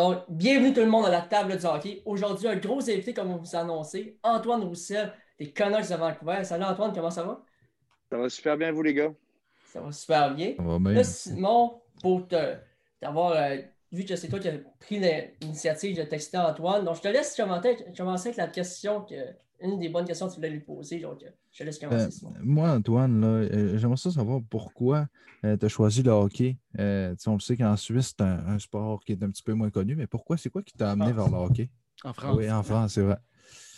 [0.00, 2.00] Donc, bienvenue tout le monde à la table du hockey.
[2.06, 6.42] Aujourd'hui, un gros invité, comme on vous a annoncé, Antoine Roussel des Canucks de Vancouver.
[6.42, 7.42] Salut Antoine, comment ça va?
[8.10, 9.12] Ça va super bien, vous les gars?
[9.66, 10.54] Ça va super bien.
[10.56, 10.92] Ça va bien.
[10.94, 13.58] Là, Simon, pour t'avoir euh,
[13.92, 15.00] vu que c'est toi qui as pris
[15.42, 19.16] l'initiative de texter Antoine, donc je te laisse commencer, commencer avec la question que
[19.60, 21.00] une des bonnes questions que tu voulais lui poser.
[21.00, 22.10] Donc, euh, je te laisse commencer, Euh,
[22.42, 25.06] moi, Antoine, là, euh, j'aimerais ça savoir pourquoi
[25.42, 26.58] tu as choisi le hockey.
[26.78, 29.30] Euh, tu sais, on le sait qu'en Suisse, c'est un, un sport qui est un
[29.30, 30.36] petit peu moins connu, mais pourquoi?
[30.36, 31.70] C'est quoi qui t'a amené vers le hockey?
[32.04, 32.42] En France.
[32.42, 33.18] Oui, en France, c'est vrai.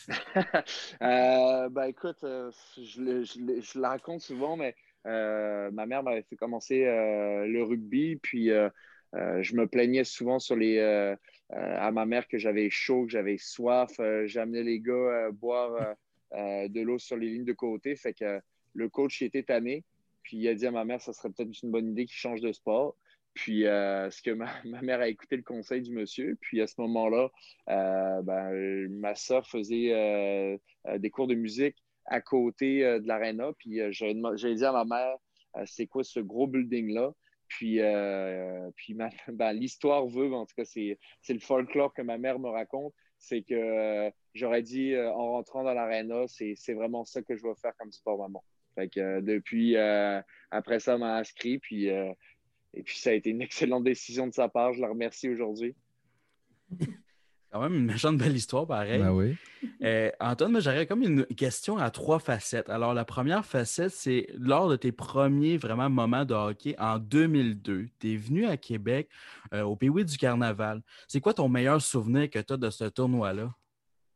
[1.02, 4.74] Euh, ben écoute, euh, je, le, je le- je la raconte souvent, mais
[5.06, 8.68] euh, ma mère m'avait fait commencer euh, le rugby, puis euh,
[9.14, 11.16] euh, je me plaignais souvent sur les, euh, euh,
[11.52, 13.92] à ma mère que j'avais chaud, que j'avais soif.
[14.00, 15.94] Euh, J'amenais les gars euh, boire euh,
[16.64, 18.40] euh, de l'eau sur les lignes de côté, fait que
[18.74, 19.84] le coach il était tanné,
[20.22, 22.40] puis il a dit à ma mère ça serait peut-être une bonne idée qu'il change
[22.40, 22.96] de sport.
[23.34, 26.36] Puis, euh, ce que ma, ma mère a écouté le conseil du monsieur.
[26.40, 27.30] Puis, à ce moment-là,
[27.70, 30.56] euh, ben, euh, ma soeur faisait euh,
[30.88, 33.52] euh, des cours de musique à côté euh, de l'aréna.
[33.58, 35.16] Puis, euh, j'ai dit à ma mère,
[35.56, 37.12] euh, c'est quoi ce gros building-là?
[37.52, 38.96] Puis, euh, puis
[39.28, 43.42] ben, l'histoire veut, en tout cas, c'est le folklore que ma mère me raconte, c'est
[43.42, 47.54] que euh, j'aurais dit euh, en rentrant dans l'aréna, c'est vraiment ça que je vais
[47.60, 48.42] faire comme sport, maman.
[48.78, 49.76] Depuis,
[50.50, 51.58] après ça, m'a inscrit.
[51.58, 54.72] Puis, et puis, ça a été une excellente décision de sa part.
[54.72, 55.74] Je la remercie aujourd'hui.
[57.52, 58.98] Quand même une méchante belle histoire, pareil.
[58.98, 59.36] Ben oui.
[59.82, 62.70] Euh, Antoine, moi, j'aurais comme une question à trois facettes.
[62.70, 67.88] Alors, la première facette, c'est lors de tes premiers vraiment moments de hockey en 2002.
[68.00, 69.08] Tu es venu à Québec
[69.52, 70.80] euh, au Pays du Carnaval.
[71.08, 73.52] C'est quoi ton meilleur souvenir que tu as de ce tournoi-là?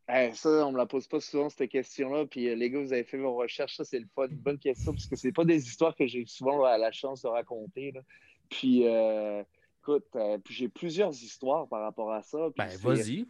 [0.09, 2.25] Eh, ça, on me la pose pas souvent, cette question-là.
[2.27, 3.77] Puis, euh, les gars, vous avez fait vos recherches.
[3.77, 6.25] Ça, c'est le fun- une bonne question parce que c'est pas des histoires que j'ai
[6.27, 7.93] souvent la, la chance de raconter.
[7.93, 8.01] là.
[8.49, 9.43] Puis, euh,
[9.87, 12.51] écoute, euh, puis j'ai plusieurs histoires par rapport à ça.
[12.57, 13.27] Ben, vas-y.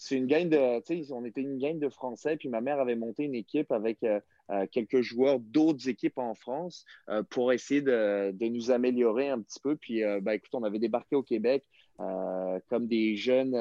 [0.00, 2.78] C'est une gang de, tu sais, on était une gang de Français, puis ma mère
[2.78, 7.52] avait monté une équipe avec euh, euh, quelques joueurs d'autres équipes en France euh, pour
[7.52, 9.74] essayer de, de nous améliorer un petit peu.
[9.74, 11.64] Puis, ben, écoute, on avait débarqué au Québec
[12.68, 13.56] comme des jeunes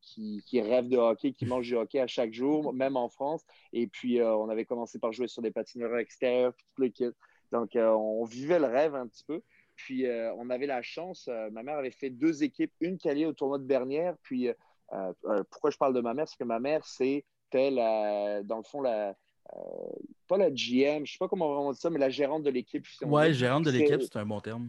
[0.00, 3.44] qui, qui rêvent de hockey, qui mangent du hockey à chaque jour, même en France.
[3.72, 7.16] Et puis, on avait commencé par jouer sur des patineurs extérieurs, puis tout le kit.
[7.52, 9.40] Donc, on vivait le rêve un petit peu.
[9.78, 13.08] Puis, euh, on avait la chance, euh, ma mère avait fait deux équipes, une qui
[13.08, 15.12] allait au tournoi de Bernière, puis euh,
[15.50, 16.26] pourquoi je parle de ma mère?
[16.26, 19.14] C'est que ma mère, c'était la, dans le fond, la,
[20.26, 22.84] pas la GM, je sais pas comment vraiment dire ça, mais la gérante de l'équipe.
[22.88, 23.32] si on veut.
[23.32, 24.68] gérante de l'équipe, c'est un bon terme.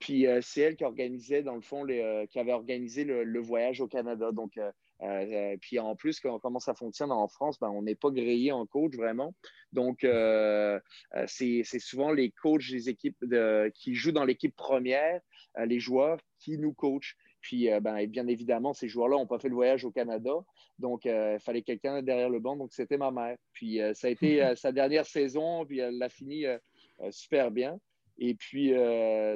[0.00, 3.82] Puis c'est elle qui organisait, dans le fond, les, qui avait organisé le, le voyage
[3.82, 4.32] au Canada.
[4.32, 4.58] Donc,
[5.02, 8.52] euh, puis en plus, quand, comment ça fonctionne en France, ben, on n'est pas grillé
[8.52, 9.34] en coach vraiment.
[9.72, 10.80] Donc, euh,
[11.14, 15.20] euh, c'est souvent les coachs des équipes de, qui jouent dans l'équipe première,
[15.64, 17.16] les joueurs qui nous coachent.
[17.40, 20.34] Puis, euh, ben, bien évidemment, ces joueurs-là n'ont pas fait le voyage au Canada.
[20.78, 22.56] Donc, il fallait quelqu'un derrière le banc.
[22.56, 23.36] Donc, c'était ma mère.
[23.52, 25.64] Puis, ça a été sa dernière saison.
[25.64, 26.44] Puis, elle l'a fini
[27.10, 27.78] super bien.
[28.18, 28.72] Et puis,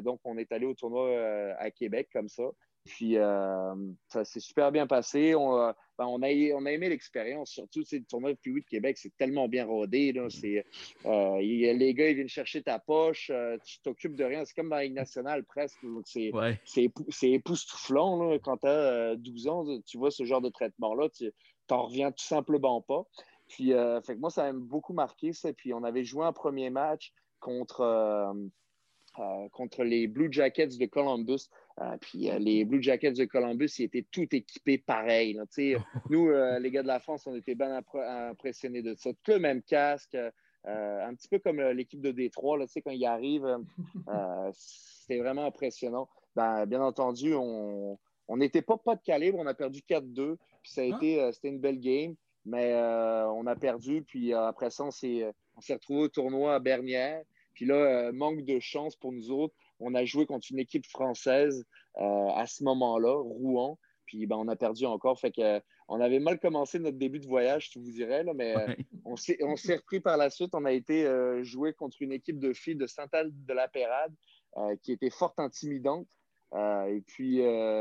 [0.03, 2.45] donc, on est allé au tournoi à Québec comme ça.
[2.85, 3.75] Puis, euh,
[4.09, 5.35] ça s'est super bien passé.
[5.37, 7.51] On, euh, ben, on, a, on a aimé l'expérience.
[7.51, 10.13] Surtout, le tournoi de Puis de Québec, c'est tellement bien rodé.
[10.13, 10.29] Là.
[10.29, 10.65] C'est,
[11.07, 13.31] euh, il- les gars, ils viennent chercher ta poche.
[13.65, 14.45] tu t'occupes de rien.
[14.45, 15.79] C'est comme dans la Ligue nationale presque.
[16.07, 16.59] C'est, Ouais.
[16.77, 18.31] épou- époustouflant.
[18.31, 18.39] Là.
[18.41, 21.31] Quand tu as 12 ans, tu vois ce genre de traitement-là, tu
[21.69, 23.05] t'en reviens tout simplement pas.
[23.49, 23.69] Puis,
[24.05, 25.33] fait que moi, ça m'a beaucoup marqué.
[25.33, 25.53] Ça.
[25.53, 31.49] Puis, on avait joué un premier match contre, euh, contre les Blue Jackets de Columbus.
[31.81, 35.33] Euh, puis euh, les Blue Jackets de Columbus, ils étaient tout équipés pareil.
[35.33, 35.45] là.
[36.11, 39.11] Nous, euh, les gars de la France, on était bien impr- impressionnés de ça.
[39.23, 40.17] Tout le même casque,
[40.65, 43.59] un petit peu comme l'équipe de Détroit, là, quand ils arrivent,
[44.53, 46.09] c'était vraiment impressionnant.
[46.37, 47.99] Ben, bien entendu, on
[48.37, 50.97] n'était pas pas de calibre, on a perdu 4-2, puis ça a Ah.
[50.97, 55.27] été, c'était une belle game, mais on a perdu, puis après ça, on s'est
[55.57, 57.23] on s'est retrouvé au tournoi à Bernière.
[57.55, 59.55] Puis là, manque de chance pour nous autres.
[59.83, 61.65] On a joué contre une équipe française
[61.99, 63.79] euh, à ce moment-là, Rouen.
[64.07, 65.19] Puis ben, on a perdu encore.
[65.19, 68.57] Fait que, on avait mal commencé notre début de voyage, je vous dirais, là, mais
[68.57, 68.77] Ouais.
[69.05, 70.55] on s'est on s'est repris par la suite.
[70.55, 74.15] On a été euh, joué contre une équipe de filles de Sainte-Anne-de-la-Pérade
[74.57, 76.09] euh, qui était fort intimidante.
[76.55, 77.41] Euh, et puis,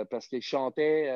[0.10, 1.10] parce qu'elles chantaient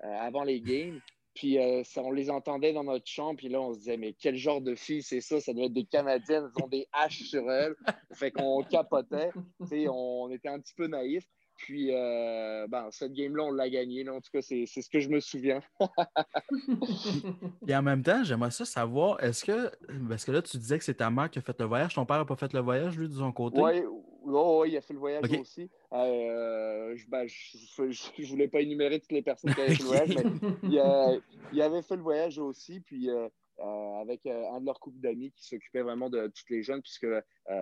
[0.00, 1.00] avant les games.
[1.38, 4.12] Puis euh, ça, on les entendait dans notre chambre, puis là, on se disait, mais
[4.12, 5.40] quel genre de filles c'est ça?
[5.40, 7.76] Ça doit être des Canadiennes, elles ont des haches sur elles.
[8.12, 9.30] Fait qu'on capotait.
[9.60, 11.28] On, était un petit peu naïfs.
[11.58, 14.02] Puis, euh, ben, cette game-là, on l'a gagné.
[14.02, 14.14] là.
[14.14, 15.60] En tout cas, c'est ce que je me souviens.
[17.68, 19.70] Et en même temps, j'aimerais ça savoir, est-ce que,
[20.08, 22.04] parce que là, tu disais que c'est ta mère qui a fait le voyage, ton
[22.04, 23.60] père n'a pas fait le voyage, lui, de son côté?
[23.60, 23.84] Ouais,
[24.30, 25.70] Oh, oui, il a fait le voyage aussi.
[25.92, 30.14] Euh, je, ben, je, voulais pas énumérer toutes les personnes qui avaient fait le voyage,
[30.62, 31.20] mais
[31.52, 32.80] il, avait fait le voyage aussi.
[32.80, 33.28] Puis euh,
[33.60, 37.06] euh, avec un de leurs couples d'amis qui s'occupait vraiment de toutes les jeunes, puisque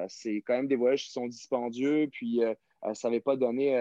[0.09, 2.09] c'est quand même des voyages qui sont dispendieux.
[2.11, 2.41] Puis
[2.95, 3.77] ça n'avait pas donné,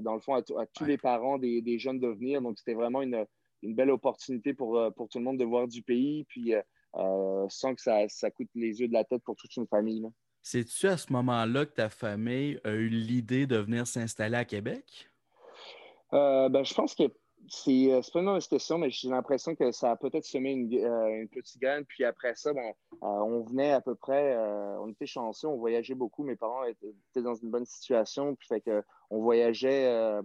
[0.00, 2.42] dans le fond, à, tous les parents des, des, jeunes de venir.
[2.42, 3.26] Donc c'était vraiment une,
[3.62, 6.24] une, belle opportunité pour, pour tout le monde de voir du pays.
[6.28, 6.52] Puis
[7.48, 10.00] sans que ça, ça, coûte les yeux de la tête pour toute une famille.
[10.00, 10.10] Là.
[10.46, 15.08] C'est-tu à ce moment-là que ta famille a eu l'idée de venir s'installer à Québec?
[16.12, 17.04] Euh, ben, je pense que
[17.48, 20.74] c'est euh, pas une mauvaise question, mais j'ai l'impression que ça a peut-être semé une,
[20.74, 21.86] euh, petite graine.
[21.86, 24.36] Puis après ça, ben, on venait à peu près,
[24.80, 26.24] on était chanceux, on voyageait beaucoup.
[26.24, 28.70] Mes parents étaient, dans une bonne situation, puis fait
[29.08, 30.20] on voyageait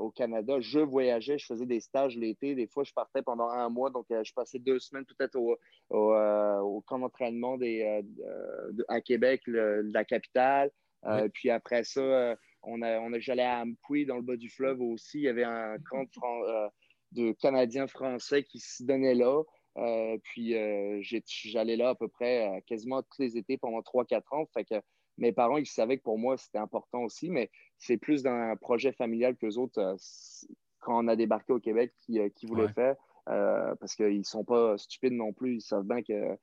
[0.00, 0.58] au Canada.
[0.58, 2.56] Je voyageais, je faisais des stages l'été.
[2.56, 3.90] Des fois, je partais pendant un mois.
[3.90, 5.56] Donc, je passais deux semaines peut-être au,
[7.06, 7.58] euh, camp d'entraînement
[8.88, 10.70] à Québec, la capitale.
[11.32, 14.80] puis après ça, on a, on a, j'allais à Amqui, dans le bas du fleuve
[14.80, 15.18] aussi.
[15.18, 16.04] Il y avait un camp
[17.12, 19.42] de, Canadiens français qui se donnait là.
[20.24, 20.54] puis
[21.26, 24.46] j'allais là à peu près quasiment tous les étés pendant 3-4 ans.
[24.52, 24.80] Fait que
[25.18, 28.56] mes parents, ils savaient que pour moi, c'était important aussi, mais c'est plus dans un
[28.56, 29.96] projet familial que les autres, euh,
[30.80, 32.96] quand on a débarqué au Québec, qui, euh, voulaient faire.
[33.28, 35.56] Euh, parce qu'ils ne sont pas stupides non plus.
[35.56, 36.36] Ils savent bien que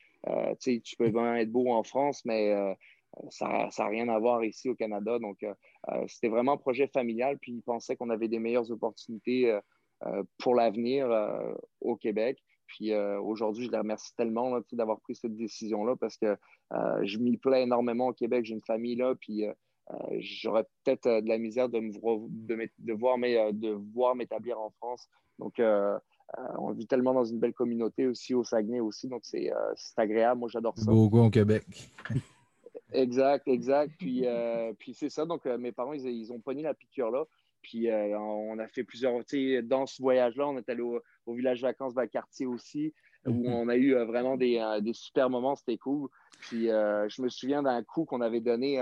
[0.59, 2.53] tu peux bien être beau en France, mais
[3.29, 5.19] ça n'a rien à voir ici au Canada.
[5.19, 5.45] Donc,
[6.07, 7.37] c'était vraiment un projet familial.
[7.39, 9.57] Puis, ils pensaient qu'on avait des meilleures opportunités
[10.39, 11.09] pour l'avenir
[11.81, 12.43] au Québec.
[12.65, 16.37] Puis aujourd'hui, je les remercie tellement d'avoir pris cette décision-là parce que
[17.03, 18.45] je m'y plais énormément au Québec.
[18.45, 19.45] J'ai une famille là, puis
[19.91, 24.69] euh, j'aurais peut-être euh, de la misère de, me, voir, euh, de voir m'établir en
[24.71, 25.09] France.
[25.39, 25.59] Donc,
[26.57, 29.51] on vit tellement dans une belle communauté aussi au Saguenay aussi, donc c'est
[29.97, 30.39] agréable.
[30.39, 30.91] Moi, j'adore ça.
[30.91, 31.65] Beaucoup au Québec.
[32.93, 33.93] exact, exact.
[33.97, 34.25] Puis,
[34.79, 35.25] puis c'est ça.
[35.25, 37.23] Donc, mes parents, ils, ils, ont pogné la piqûre là.
[37.61, 39.13] Puis, on a fait plusieurs.
[39.63, 41.01] Dans ce voyage-là, on est allé au,
[41.33, 42.93] village vacances Valcartier aussi,
[43.25, 43.53] où mhm.
[43.53, 45.55] on a eu vraiment des, des, super moments.
[45.55, 46.09] C'était cool.
[46.39, 48.81] Puis, je me souviens d'un coup qu'on avait donné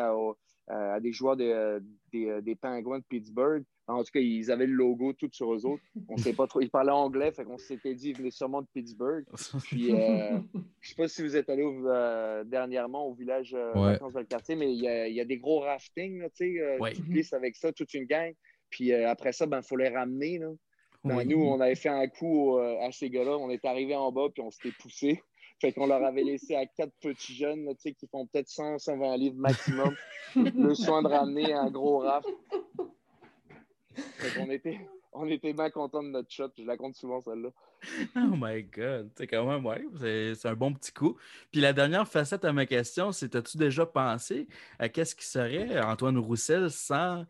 [0.71, 1.83] euh, à des joueurs de,
[2.13, 3.63] des, euh, des Penguins de Pittsburgh.
[3.93, 5.83] En tout cas, ils avaient le logo tout sur eux autres.
[6.07, 6.61] On sait pas trop.
[6.61, 9.25] Ils parlaient anglais, fait qu'on s'était dit qu'ils venaient sûrement de Pittsburgh.
[9.63, 10.39] Puis, euh,
[10.79, 11.63] je sais pas si vous êtes allé
[12.45, 13.93] dernièrement au village ouais.
[13.93, 16.93] vacances le quartier, mais il y a, y a, des gros raftings, tu sais, ouais.
[16.93, 18.33] tu glisses avec ça, toute une gang.
[18.69, 20.39] Puis après ça, il ben, faut les ramener.
[20.39, 20.49] Là.
[21.03, 23.37] Ben, nous, on avait fait un coup à ces gars-là.
[23.37, 25.21] On est arrivé en bas, puis on s'était poussé.
[25.61, 29.17] Fait qu'on leur avait laissé à quatre petits jeunes là, qui font peut-être 100, 120
[29.17, 29.95] livres maximum
[30.35, 32.27] le soin de ramener un gros raft.
[34.35, 34.79] Qu'on était,
[35.13, 36.49] on était bien contents de notre shot.
[36.57, 37.49] Je la compte souvent, celle-là.
[38.15, 39.09] Oh my God!
[39.15, 39.83] C'est quand même, ouais,
[40.35, 41.17] c'est un bon petit coup.
[41.51, 44.47] Puis la dernière facette à ma question, c'est as-tu déjà pensé
[44.77, 47.25] à qu'est-ce qui serait Antoine Roussel sans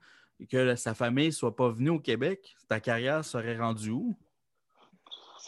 [0.50, 2.56] que sa famille soit pas venue au Québec?
[2.68, 4.18] Ta carrière serait rendue où?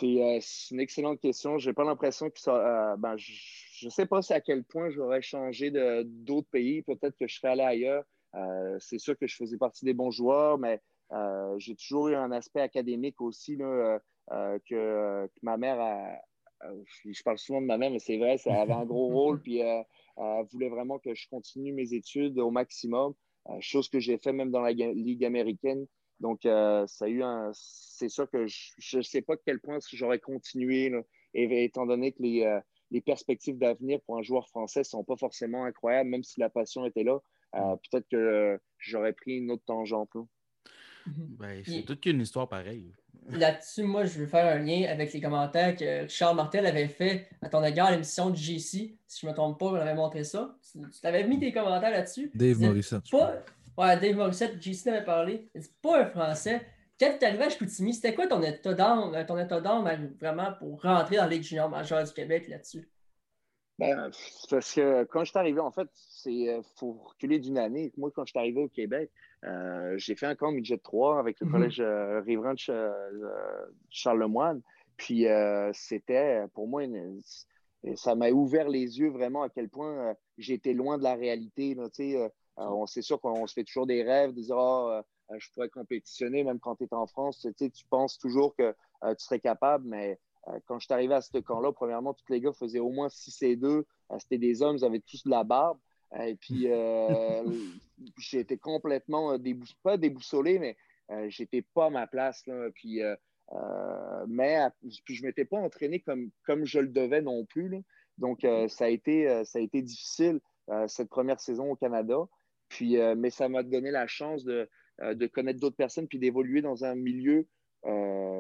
[0.01, 1.57] Euh, c'est une excellente question.
[1.57, 2.55] J'ai pas l'impression que ça.
[2.93, 5.71] Euh, ben, je ne sais pas à quel point j'aurais changé
[6.05, 6.81] d'autres pays.
[6.81, 8.03] Peut-être que je serais allé ailleurs.
[8.35, 10.81] Euh, c'est sûr que je faisais partie des bons joueurs, mais
[11.57, 13.99] j'ai toujours eu un aspect académique aussi là,
[14.29, 16.17] que, ma mère a,
[17.05, 19.57] je parle souvent de ma mère, mais c'est vrai, ça avait un gros rôle, puis
[19.59, 19.85] elle
[20.51, 23.13] voulait vraiment que je continue mes études au maximum,
[23.59, 25.85] chose que j'ai fait même dans la Ligue américaine.
[26.23, 27.51] Donc, euh, ça a eu un.
[27.53, 30.89] C'est sûr que je ne sais pas à quel point j'aurais continué,
[31.33, 35.03] et, étant donné que les, euh, les perspectives d'avenir pour un joueur français ne sont
[35.03, 37.19] pas forcément incroyables, même si la passion était là.
[37.55, 37.77] Euh, mm.
[37.91, 40.09] Peut-être que j'aurais pris une autre tangente.
[41.07, 42.93] Ben, c'est toute une histoire pareille.
[43.29, 47.27] Là-dessus, moi, je veux faire un lien avec les commentaires que Charles Martel avait fait
[47.41, 48.59] à ton égard à l'émission de JC.
[48.59, 50.57] Si je ne me trompe pas, on avait montré ça.
[50.73, 52.31] Tu avais mis tes commentaires là-dessus.
[52.35, 53.03] Dave Morissette.
[53.13, 55.47] Ouais, Dave Morissette, JC avait parlé.
[55.55, 56.65] C'est pas un Français.
[56.99, 60.53] Quand tu arrivé à Chicoutimi, c'était quoi ton état d'âme, euh, ton état d'âme vraiment
[60.59, 62.87] pour rentrer dans la Ligue junior majeure du Québec là-dessus?
[63.79, 64.11] Ben,
[64.49, 65.89] parce que quand je suis arrivé, en fait,
[66.25, 67.91] il euh, faut reculer d'une année.
[67.97, 69.09] Moi, quand je suis arrivé au Québec,
[69.97, 71.51] j'ai fait un camp midget 3 avec le mhm.
[71.51, 71.81] collège
[72.25, 73.29] riverain de
[73.89, 74.61] Charlemagne.
[74.97, 75.25] Puis
[75.73, 76.83] c'était, pour moi,
[77.95, 81.75] ça m'a ouvert les yeux vraiment à quel point j'étais loin de la réalité.
[81.75, 81.89] Là,
[82.59, 85.49] euh, on c'est sûr qu'on se fait toujours des rêves, de dire ah, euh, je
[85.51, 87.47] pourrais compétitionner même quand tu es en France.
[87.57, 90.19] Tu, penses toujours que euh, tu serais capable, mais
[90.65, 93.43] quand je suis arrivé à ce camp-là, premièrement, tous les gars faisaient au moins 6
[93.43, 93.85] et 2.
[94.19, 95.79] C'était des hommes, ils avaient tous de la barbe.
[96.19, 96.67] Et puis,
[98.17, 99.37] j'étais complètement
[99.83, 100.77] pas déboussolé, mais
[101.27, 102.45] j'étais pas à ma place.
[102.47, 102.69] Là.
[102.75, 103.01] Puis,
[104.27, 104.59] mais
[105.05, 107.71] puis je ne m'étais pas entraîné comme, comme je le devais non plus.
[108.17, 110.39] Donc, ça, a été, ça a été difficile
[110.87, 112.27] cette première saison au Canada.
[112.69, 114.69] Puis, mais ça m'a donné la chance de,
[115.01, 117.47] de connaître d'autres personnes puis d'évoluer dans un milieu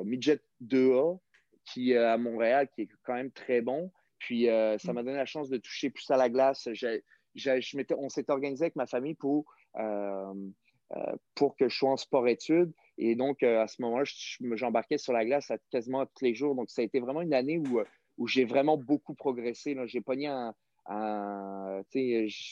[0.05, 1.19] midget 2A
[1.65, 3.91] qui, à Montréal qui est quand même très bon.
[4.19, 4.93] Puis, ça mm.
[4.93, 6.69] m'a donné la chance de toucher plus à la glace.
[7.97, 9.45] On s'est organisé avec ma famille pour
[10.95, 12.71] euh, pour que je sois en sport-études.
[12.97, 14.03] Et donc, euh, à ce moment-là,
[14.55, 16.55] j'embarquais sur la glace quasiment tous les jours.
[16.55, 17.85] Donc, ça a été vraiment une année où, euh,
[18.17, 19.75] où j'ai vraiment beaucoup progressé.
[19.85, 20.53] J'ai pogné un,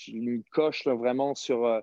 [0.07, 1.81] une coche vraiment sur,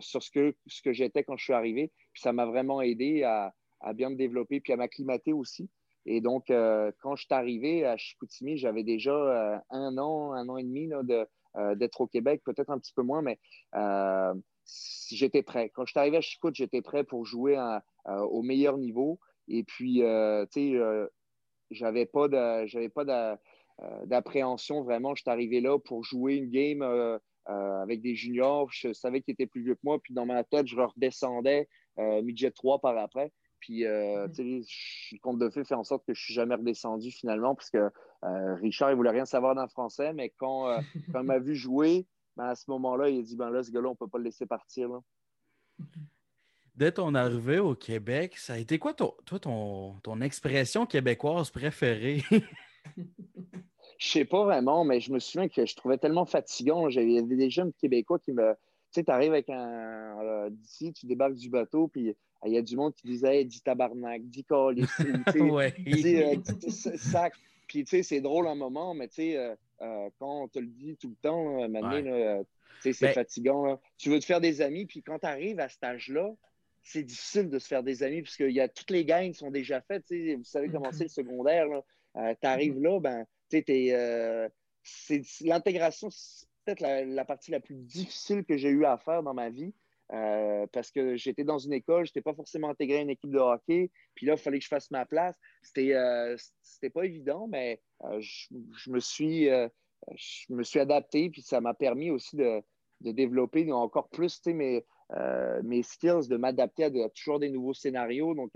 [0.00, 1.90] sur ce que, ce que j'étais quand je suis arrivé.
[2.14, 5.68] Ça m'a vraiment aidé à, à, bien me développer puis à m'acclimater aussi.
[6.06, 10.62] Et donc, quand je suis arrivé à Chicoutimi, j'avais déjà un an, un an et
[10.62, 10.88] demi
[11.76, 13.38] d'être au Québec, peut-être un petit peu moins, mais
[15.10, 15.70] j'étais prêt.
[15.70, 17.58] Quand je suis arrivé à Chicout, j'étais prêt pour jouer
[18.06, 19.18] au meilleur niveau.
[19.48, 21.06] Et puis, euh, tu sais, euh,
[21.70, 23.36] j'avais pas euh,
[24.06, 25.14] d'appréhension vraiment.
[25.14, 26.82] Je suis arrivé là pour jouer une game
[27.46, 28.68] avec des juniors.
[28.70, 29.98] Je savais qu'ils étaient plus vieux que moi.
[30.02, 31.68] Puis dans ma tête, je redescendais
[32.22, 33.32] midget 3 par après.
[33.60, 34.30] Puis, mm-hmm.
[34.30, 34.72] tu sais,
[35.12, 37.90] le compte de fait fait en sorte que je suis jamais redescendu finalement parce que
[38.60, 40.12] Richard, il voulait rien savoir dans le français.
[40.12, 40.80] Mais quand,
[41.12, 43.70] quand il m'a vu jouer, ben, à ce moment-là, il a dit ben là, ce
[43.70, 44.88] gars-là, on ne peut pas le laisser partir.
[46.76, 52.22] Dès ton arrivée au Québec, ça a été quoi toi, ton, ton expression québécoise préférée?
[53.98, 56.88] Je sais pas vraiment, mais je me souviens que je trouvais tellement fatigant.
[56.88, 58.54] Il y avait des jeunes Québécois qui me.
[58.98, 60.18] Tu sais, tu arrives avec un.
[60.20, 63.60] Euh, d'ici, tu débarques du bateau, puis il y a du monde qui disait dis
[63.60, 64.90] tabarnak, dis calice,
[65.36, 65.74] ouais.
[65.78, 66.36] dis, euh,
[66.96, 67.34] sac.
[67.68, 70.58] Puis, tu sais, c'est drôle un moment, mais tu sais, euh, euh, quand on te
[70.58, 72.42] le dit tout le temps, euh,
[72.80, 73.78] c'est ben fatigant.
[73.98, 76.34] Tu veux te faire des amis, puis quand tu arrives à cet âge-là,
[76.82, 79.50] c'est difficile de se faire des amis, qu'il y a toutes les gangs qui sont
[79.50, 80.04] déjà faites.
[80.10, 81.66] Vous savez comment c'est le secondaire.
[82.16, 83.26] Euh, tu arrives là, ben,
[85.42, 89.50] l'intégration, c'est peut-être la, partie la plus difficile que j'ai eu à faire dans ma
[89.50, 89.72] vie.
[90.08, 93.38] parce que j'étais dans une école, je n'étais pas forcément intégré à une équipe de
[93.38, 93.90] hockey.
[94.14, 95.36] Puis là, il fallait que je fasse ma place.
[95.62, 95.94] C'était
[96.62, 99.68] c'était pas évident, mais euh, je, me suis, euh,
[100.14, 102.62] je me suis adapté, puis ça m'a permis aussi de,
[103.00, 104.84] de, développer encore plus mes,
[105.16, 108.34] euh, mes skills, de m'adapter à, toujours des nouveaux scénarios.
[108.34, 108.52] Donc,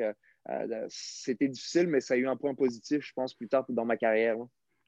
[0.89, 3.97] c'était difficile, mais ça a eu un point positif, je pense, plus tard dans ma
[3.97, 4.37] carrière.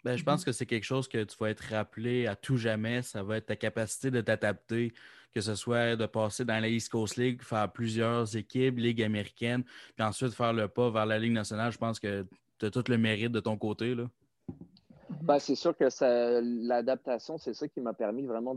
[0.05, 3.01] Ben, je pense que c'est quelque chose que tu vas être rappelé à tout jamais.
[3.01, 4.93] Ça va être ta capacité de t'adapter,
[5.35, 9.65] que ce soit de passer dans la East Coast League, faire plusieurs équipes, Ligue américaine,
[9.97, 11.73] puis ensuite faire le pas vers la Ligue nationale.
[11.73, 12.27] Je pense que
[12.59, 13.95] tu as tout le mérite de ton côté.
[13.95, 14.05] Là.
[15.23, 15.87] Ben, c'est sûr que
[16.69, 18.55] l'adaptation, c'est ça qui m'a permis vraiment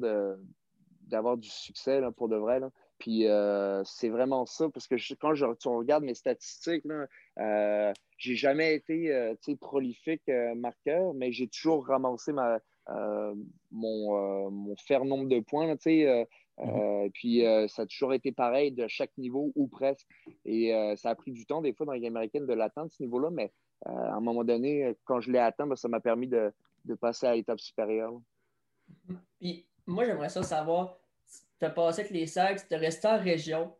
[1.04, 2.60] d'avoir du succès là, pour de vrai.
[2.60, 2.70] Là.
[3.00, 7.06] Puis euh, c'est vraiment ça, parce que quand je, tu regardes mes statistiques, là,
[7.40, 12.60] euh, j'ai jamais été euh, prolifique euh, marqueur, mais j'ai toujours ramassé ma,
[13.72, 15.74] mon, mon faire nombre de points.
[15.76, 17.12] Mm-hmm.
[17.12, 20.08] puis ça a toujours été pareil de chaque niveau ou presque.
[20.46, 23.30] Et ça a pris du temps des fois dans les américaines de l'atteindre ce niveau-là,
[23.30, 23.52] mais
[23.86, 26.54] euh, à un moment donné, quand je l'ai atteint, ben, ça m'a permis de,
[27.00, 28.14] passer à l'étape supérieure.
[29.40, 30.98] Puis moi, j'aimerais ça savoir,
[31.60, 33.76] tu as passé avec les sacs, tu es resté en région.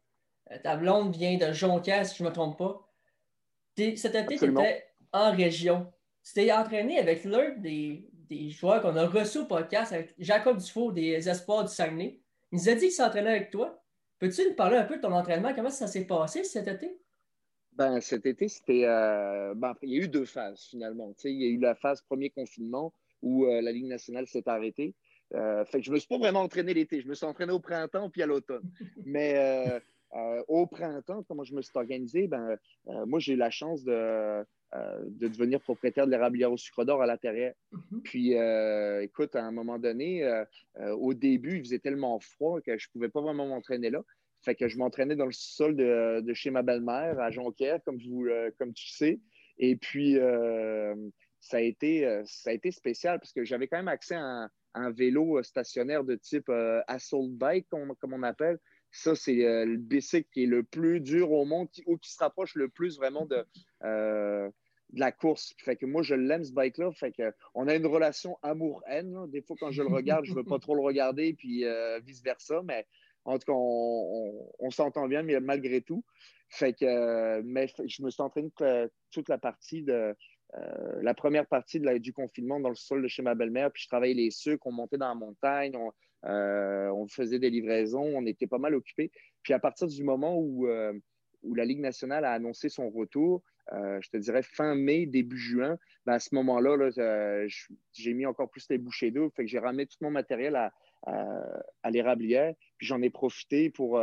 [0.52, 2.88] Euh, ta blonde vient de Jonquière, si je ne me trompe pas.
[3.78, 5.92] Cet été, tu étais en région.
[6.24, 8.10] Tu t'es entraîné avec l'un des,
[8.50, 12.20] joueurs qu'on a reçus au podcast, avec Jacob Dufault des Espoirs du Saguenay.
[12.52, 13.82] Il nous a dit qu'il s'entraînait avec toi.
[14.20, 15.54] Peux-tu nous parler un peu de ton entraînement?
[15.54, 17.00] Comment ça s'est passé cet été?
[17.74, 18.86] Ben, cet été, c'était.
[18.86, 21.14] Euh, ben, il y a eu deux phases finalement.
[21.24, 22.92] il y a eu la phase premier confinement
[23.22, 24.96] où euh, la Ligue nationale s'est arrêtée.
[25.36, 27.02] Euh, fait que je ne me suis pas vraiment entraîné l'été.
[27.02, 28.64] Je me suis entraîné au printemps puis à l'automne.
[29.06, 29.82] Mais
[30.48, 32.28] au printemps, comment je me suis organisé?
[32.28, 32.58] Ben,
[33.06, 34.44] moi, j'ai eu la chance de,
[34.74, 37.54] de devenir propriétaire de l'érablière au sucre d'or à la Terrière.
[37.74, 38.02] Mm-hmm.
[38.04, 40.26] Puis, écoute, à un moment donné,
[40.80, 44.04] au début, il faisait tellement froid que je ne pouvais pas vraiment m'entraîner là.
[44.44, 48.26] Fait que je m'entraînais dans le sol de, chez ma belle-mère à Jonquière, comme, vous,
[48.28, 49.20] euh, comme tu sais.
[49.58, 50.96] Et puis, euh,
[51.40, 54.48] ça, a été, euh, ça a été spécial parce que j'avais quand même accès à
[54.80, 56.52] un, vélo stationnaire de type
[56.88, 58.60] assault bike, comme, on appelle.
[58.92, 62.56] Ça, c'est le bicycle qui est le plus dur au monde ou qui se rapproche
[62.56, 63.46] le plus vraiment de,
[64.94, 65.54] la course.
[65.60, 66.92] Fait que moi, je l'aime, ce bike-là.
[66.94, 69.30] Fait que on a une relation amour-haine.
[69.30, 71.66] Des fois, quand je le regarde, je ne veux pas trop le regarder, puis
[72.06, 72.62] vice-versa.
[72.64, 72.86] Mais
[73.28, 76.04] en tout cas, on, s'entend bien, mais malgré tout.
[76.50, 78.50] Fait que, euh, mais je me suis entraîné
[79.12, 80.16] toute la partie de,
[80.56, 83.84] euh, la première partie de du confinement dans le sol de chez ma belle-mère, puis
[83.84, 85.92] je travaillais les sucres, on montait dans la montagne, on,
[86.26, 89.12] euh, faisait des livraisons, on était pas mal occupés.
[89.44, 90.68] Puis à partir du moment où,
[91.44, 95.78] où la Ligue nationale a annoncé son retour, je te dirais fin mai, début juin,
[96.06, 97.48] ben, à ce moment-là, -là,
[97.94, 99.30] j'ai mis encore plus les bouchées d'eau.
[99.30, 100.74] Fait que j'ai ramené tout mon matériel à,
[101.06, 102.54] à, l'érablière.
[102.78, 104.02] Puis j'en ai profité pour,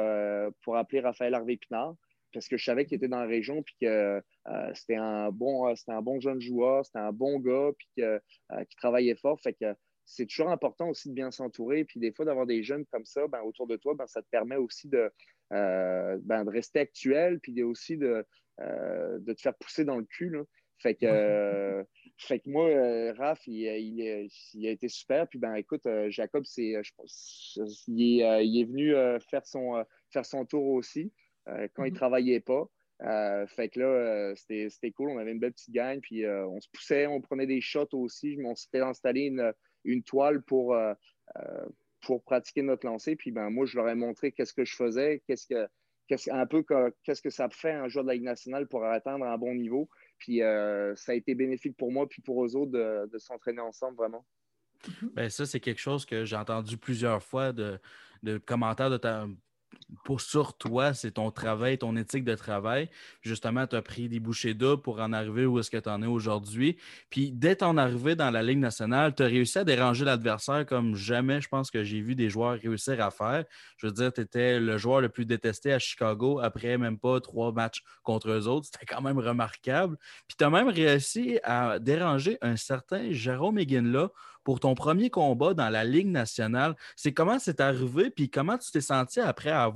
[0.62, 1.94] pour appeler Raphaël Harvey Pinard
[2.34, 4.22] parce que je savais qu'il était dans la région puis que
[4.74, 8.20] c'était un bon un bon jeune joueur, c'était un bon gars puis que,
[8.64, 9.40] qui travaillait fort.
[9.40, 9.74] Fait que
[10.06, 11.84] c'est toujours important aussi de bien s'entourer.
[11.84, 14.28] Puis des fois, d'avoir des jeunes comme ça ben, autour de toi, ben, ça te
[14.30, 15.10] permet aussi de,
[15.52, 18.24] euh, ben, de rester actuel, puis aussi de,
[18.60, 20.36] euh, de te faire pousser dans le cul.
[20.78, 21.84] Fait que, euh,
[22.18, 22.68] fait que moi,
[23.14, 23.64] Raph, il,
[24.54, 25.28] il, a été super.
[25.28, 28.94] Puis ben écoute, Jacob, c'est, je pense, il, est, venu
[29.30, 31.12] faire, son, faire son tour aussi
[31.46, 31.94] quand il ne mm-hmm.
[31.94, 32.68] travaillait pas.
[33.48, 35.10] fait que là, c'était cool.
[35.10, 38.38] On avait une belle petite gang, puis on se poussait, on prenait des shots aussi.
[38.44, 39.52] On s'était installé une,
[39.84, 40.94] une toile pour, euh,
[41.36, 41.66] euh,
[42.00, 43.16] pour pratiquer notre lancer.
[43.16, 45.68] Puis ben, moi, je leur ai montré qu'est-ce que je faisais, qu'est-ce que,
[46.08, 46.64] qu'est-ce, un peu
[47.02, 49.88] qu'est-ce que ça fait un joueur de la Ligue nationale pour atteindre un bon niveau.
[50.18, 53.60] Puis euh, ça a été bénéfique pour moi puis pour eux autres de, de s'entraîner
[53.60, 54.24] ensemble vraiment.
[55.14, 57.78] Ben, ça, c'est quelque chose que j'ai entendu plusieurs fois de,
[58.22, 59.26] de commentaires de ta,
[60.04, 62.88] pour sur toi, c'est ton travail, ton éthique de travail.
[63.22, 66.02] Justement, tu as pris des bouchées d'eau pour en arriver où est-ce que tu en
[66.02, 66.76] es aujourd'hui.
[67.10, 70.94] Puis, dès ton arrivée dans la Ligue nationale, tu as réussi à déranger l'adversaire comme
[70.94, 73.44] jamais, je pense que j'ai vu des joueurs réussir à faire.
[73.76, 77.20] Je veux dire, tu étais le joueur le plus détesté à Chicago après même pas
[77.20, 78.66] trois matchs contre eux autres.
[78.72, 79.96] C'était quand même remarquable.
[80.28, 84.10] Puis, tu as même réussi à déranger un certain Jérôme là
[84.44, 86.76] pour ton premier combat dans la Ligue nationale.
[86.94, 89.73] C'est comment c'est arrivé, puis comment tu t'es senti après avoir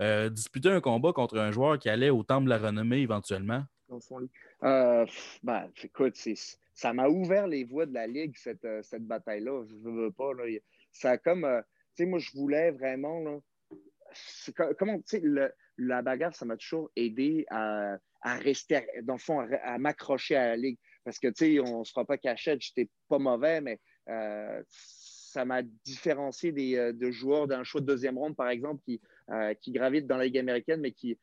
[0.00, 3.62] euh, disputé un combat contre un joueur qui allait au temple de la renommée éventuellement?
[4.64, 5.06] Euh,
[5.42, 6.16] ben, écoute,
[6.74, 9.64] ça m'a ouvert les voies de la Ligue, cette, euh, bataille-là.
[9.66, 10.32] Je ne veux pas.
[10.92, 11.46] Ça comme.
[11.96, 13.20] tu sais, moi, je voulais vraiment.
[13.20, 13.38] Là,
[14.78, 15.00] comment,
[15.78, 20.56] la bagarre, ça m'a toujours aidé à, rester, dans le fond, à, m'accrocher à la
[20.56, 20.78] Ligue.
[21.04, 24.62] Parce que, tu sais, on ne se fera pas cachette, j'étais pas mauvais, mais euh,
[24.68, 28.94] ça m'a différencié des, euh, de joueurs d'un choix de deuxième ronde, par exemple, qui,
[28.94, 29.17] euh,
[29.60, 31.18] qui gravitent dans la Ligue américaine, mais qui,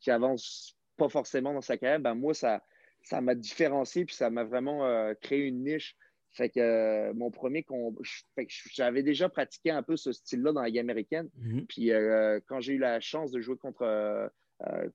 [0.00, 2.00] qui avancent pas forcément dans sa carrière.
[2.00, 2.62] Ben, moi, ça
[3.02, 5.96] ça m'a différencié, puis ça m'a vraiment créé une niche.
[6.32, 7.64] Fait que mon premier
[8.72, 11.28] j'avais déjà pratiqué un peu ce style-là dans la Ligue américaine.
[11.38, 11.66] Mm-hmm.
[11.66, 11.90] Puis
[12.46, 14.30] quand j'ai eu la chance de jouer contre,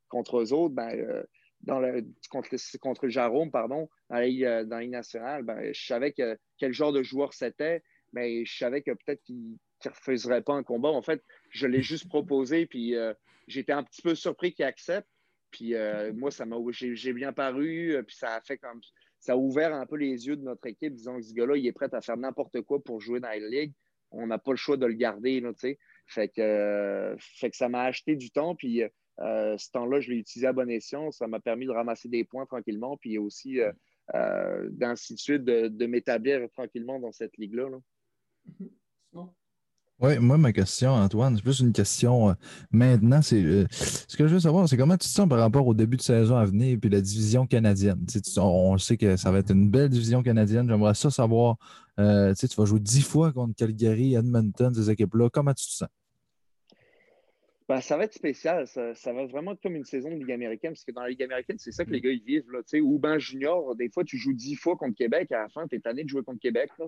[0.08, 1.26] contre eux autres, ben,
[1.62, 6.38] dans le, contre, contre Jérôme, pardon, dans la Ligue, dans nationale, ben, je savais que,
[6.58, 7.84] quel genre de joueur c'était,
[8.14, 10.90] mais je savais que peut-être qu'il ne refuserait pas un combat.
[10.90, 13.14] En fait, je l'ai juste proposé, puis euh,
[13.48, 15.08] j'étais un petit peu surpris qu'il accepte.
[15.52, 18.82] Puis euh, moi, ça m'a, j'ai, bien paru, euh, puis ça a fait comme
[19.20, 21.66] ça a ouvert un peu les yeux de notre équipe, disant que ce gars-là, il
[21.66, 23.74] est prêt à faire n'importe quoi pour jouer dans la Ligue.
[24.12, 25.80] On n'a pas le choix de le garder, tu sais.
[26.06, 28.84] Fait que, fait que ça m'a acheté du temps, puis
[29.18, 31.12] ce temps-là, je l'ai utilisé à bon escient.
[31.12, 33.60] Ça m'a permis de ramasser des points tranquillement, puis aussi,
[34.14, 37.70] euh, d'ainsi de suite, de, m'établir tranquillement dans cette ligue-là.
[40.02, 42.36] Oui, moi, ma question, Antoine, c'est plus une question
[42.70, 43.22] maintenant.
[43.22, 45.96] C'est ce que je veux savoir, c'est comment tu te sens par rapport au début
[45.96, 48.06] de saison à venir puis la division canadienne?
[48.38, 50.68] on, sait que ça va être une belle division canadienne.
[50.68, 51.56] J'aimerais ça savoir.
[51.98, 55.30] tu vas jouer dix fois contre Calgary, Edmonton, ces équipes-là.
[55.32, 55.90] Comment tu te sens?
[57.68, 58.68] Ben, ça va être spécial.
[58.68, 61.24] Ça, va être vraiment comme une saison de Ligue américaine, parce que dans la Ligue
[61.24, 62.52] américaine, c'est ça que les gars ils vivent.
[62.52, 65.68] Là, ou ben junior, des fois, tu joues dix fois contre Québec, à la fin,
[65.68, 66.70] tu es tanné de jouer contre Québec.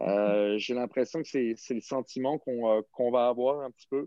[0.00, 4.06] Euh, j'ai l'impression que c'est, le sentiment qu'on, euh, va avoir un petit peu.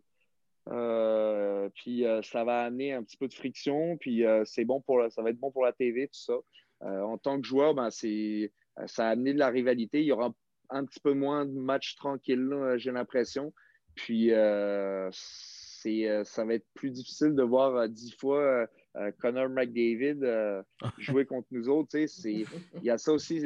[0.70, 5.22] Euh, puis ça va amener un petit peu de friction, puis c'est bon pour ça
[5.22, 6.34] va être bon pour la TV, tout ça.
[6.82, 8.52] en tant que joueur, ben, c'est,
[8.88, 10.02] ça a amené de la rivalité.
[10.02, 10.34] Il y aura
[10.70, 13.54] un petit peu moins de matchs tranquilles, j'ai l'impression.
[13.96, 14.32] Puis
[15.88, 20.20] euh, ça va être plus difficile de voir euh, dix fois euh, Connor McDavid
[20.98, 21.98] jouer contre nous autres.
[22.26, 22.46] Il
[22.82, 23.42] y a ça aussi,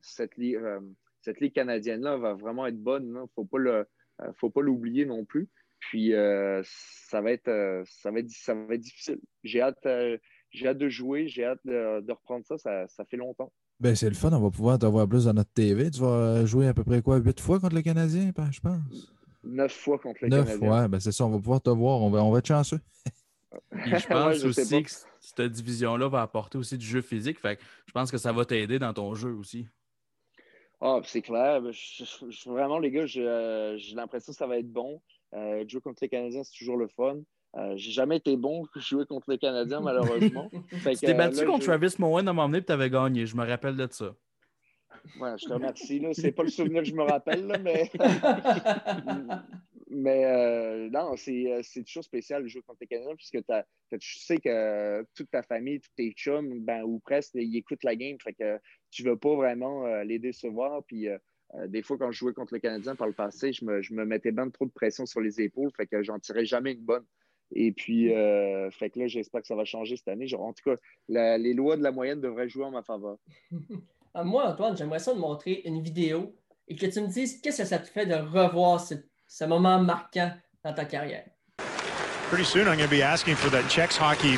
[0.00, 3.06] cette, ligue, canadienne-là va vraiment être bonne.
[3.06, 5.48] Il ne faut pas l'oublier non plus.
[5.78, 6.12] Puis
[6.64, 9.20] ça, va être, ça, va être, ça va être difficile.
[9.44, 9.86] J'ai hâte,
[10.50, 12.86] j'ai hâte de jouer, j'ai hâte de, reprendre ça.
[12.86, 13.04] ça.
[13.04, 13.52] fait longtemps.
[13.78, 15.90] Ben, c'est le fun, on va pouvoir t'avoir plus dans notre TV.
[15.90, 19.19] Tu vas jouer à peu près quoi, huit fois contre le Canadien, je pense?
[19.44, 22.10] Neuf fois contre les neuf, fois, ben c'est ça, on va pouvoir te voir, on
[22.10, 22.80] va, on va être chanceux.
[23.72, 27.38] je pense aussi que cette division-là va apporter aussi du jeu physique.
[27.38, 29.66] Fait je pense que ça va t'aider dans ton jeu aussi.
[30.80, 31.60] Ah, c'est clair.
[32.46, 35.00] vraiment, les gars, euh, j'ai l'impression que ça va être bon.
[35.34, 37.18] Euh, jouer contre les Canadiens, c'est toujours le fun.
[37.56, 40.50] Euh, j'ai jamais été bon jouer contre les Canadiens, malheureusement.
[40.70, 43.26] tu t'es battu contre Travis Mowen à m'emmener et tu avais gagné.
[43.26, 44.14] Je me rappelle de ça.
[45.20, 46.02] Ouais, je te remercie.
[46.12, 47.90] Ce n'est pas le souvenir que je me rappelle, mais
[49.92, 55.04] Mais euh, non, c'est toujours spécial de jouer contre les Canadiens puisque tu sais que
[55.16, 58.16] toute ta famille, tous tes chums, ben, ou presque, ils écoutent la game.
[58.22, 58.60] Fait que
[58.92, 60.84] tu ne veux pas vraiment les décevoir.
[60.84, 61.08] Puis
[61.66, 64.04] des fois, quand je jouais contre les Canadiens par le passé, je me, je me
[64.04, 65.72] mettais bien trop de pression sur les épaules.
[65.76, 67.04] Fait que j'en tirais jamais une bonne.
[67.52, 70.32] Et puis, euh, fait que là, j'espère que ça va changer cette année.
[70.34, 70.76] en tout cas,
[71.08, 73.18] les lois de la moyenne devraient jouer en ma faveur.
[74.12, 76.34] Ah, moi, Antoine, j'aimerais ça te montrer une vidéo
[76.66, 78.94] et que tu me dises qu'est-ce que ça te fait de revoir ce,
[79.28, 80.32] ce moment marquant
[80.64, 81.26] dans ta carrière.
[82.28, 84.36] Pretty soon, I'm going to be asking for that Czechs hockey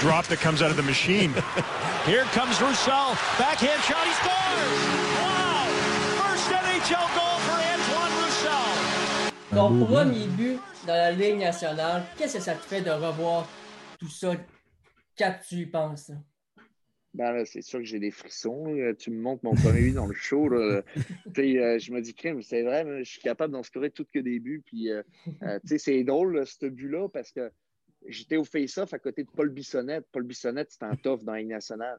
[0.00, 1.32] drop that comes out of the machine.
[2.06, 3.16] Here comes Roussel.
[3.38, 4.82] Backhand shot, he scores!
[5.18, 5.66] Wow!
[6.22, 9.32] First NHL goal for Antoine Roussel.
[9.54, 13.46] Donc, premier but dans la Ligue nationale, qu'est-ce que ça te fait de revoir
[13.98, 14.34] tout ça?
[15.18, 16.10] Quand tu y penses?
[17.14, 18.64] Ben c'est sûr que j'ai des frissons.
[18.98, 20.48] Tu me montres mon premier but dans le show.
[20.48, 20.82] Là.
[21.38, 24.38] Euh, je me dis, crème, c'est vrai, je suis capable d'en scorer tout que des
[24.40, 24.62] buts.
[24.64, 25.02] Puis, euh,
[25.42, 27.50] euh, c'est drôle, ce but-là, parce que
[28.06, 30.06] j'étais au face-off à côté de Paul Bissonnette.
[30.10, 31.98] Paul Bissonnette, c'était un tough dans la Ligue nationale.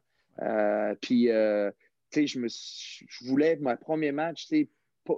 [1.02, 4.50] puis, je, me, je voulais, mon premier match,
[5.04, 5.16] pas,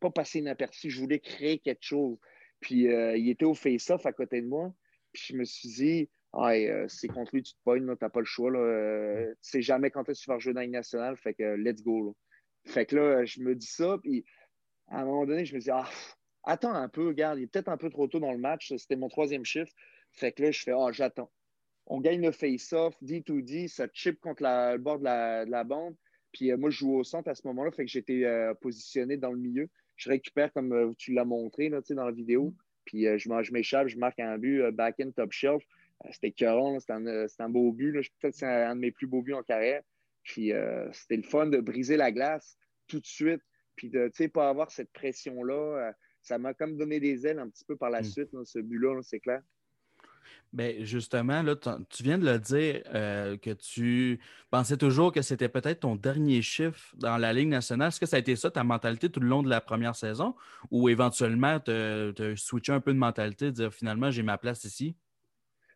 [0.00, 0.90] pas passer inaperçu.
[0.90, 2.18] Je voulais créer quelque chose.
[2.60, 4.72] Puis il était au face-off à côté de moi.
[5.12, 6.52] Puis je me suis dit, ah,
[6.88, 8.50] c'est contre lui, tu te pognes, tu n'as pas le choix.
[8.50, 8.58] Là.
[8.58, 11.16] Euh, tu sais jamais quand est-ce que tu vas jouer dans la nationale.
[11.16, 12.16] Fait que let's go.
[12.66, 13.98] Fait que là, je me dis ça.
[14.02, 14.24] Puis
[14.88, 15.88] à un moment donné, je me dis, ah,
[16.44, 18.72] attends un peu, regarde, il est peut-être un peu trop tôt dans le match.
[18.76, 19.72] C'était mon troisième chiffre.
[20.12, 21.30] Fait que là, je fais, ah, j'attends.
[21.86, 25.96] On gagne le face-off, D2D, ça chip contre le bord de la, bande.
[26.30, 28.24] Puis moi, je joue au centre à ce moment-là, fait que j'étais
[28.60, 29.68] positionné dans le milieu
[30.00, 32.54] je récupère comme euh, tu l'as montré là, dans la vidéo.
[32.86, 35.62] Puis euh, je, m'échappe, je marque un but euh, back-end top shelf.
[36.10, 37.92] C'était écœurant, c'était un, beau but.
[38.20, 39.82] Peut-être c'est un, de mes plus beaux buts en carrière.
[40.22, 40.52] Puis
[40.92, 43.42] c'était le fun de briser la glace tout de suite.
[43.76, 45.92] Puis de ne pas avoir cette pression-là.
[46.22, 48.04] ça m'a comme donné des ailes un petit peu par la mm.
[48.04, 49.42] suite, ce but-là, c'est clair.
[50.52, 54.18] Bien, justement, là, tu viens de le dire euh, que tu
[54.50, 57.88] pensais toujours que c'était peut-être ton dernier chiffre dans la Ligue nationale.
[57.88, 60.34] Est-ce que ça a été ça, ta mentalité tout le long de la première saison?
[60.72, 64.64] Ou éventuellement, tu as switché un peu de mentalité, de dire finalement, j'ai ma place
[64.64, 64.96] ici?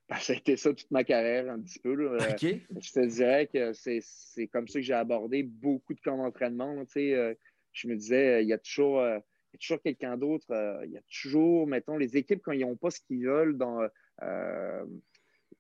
[0.09, 1.95] Ben, ça a été ça toute ma carrière, un petit peu.
[1.99, 6.85] Euh, je te dirais que c'est comme ça que j'ai abordé beaucoup de camps d'entraînement.
[6.97, 7.35] Euh,
[7.73, 9.03] je me disais, il y a toujours,
[9.59, 10.47] toujours quelqu'un d'autre.
[10.85, 13.81] il y a toujours, mettons, les équipes, quand ils n'ont pas ce qu'ils veulent dans
[14.23, 14.85] euh,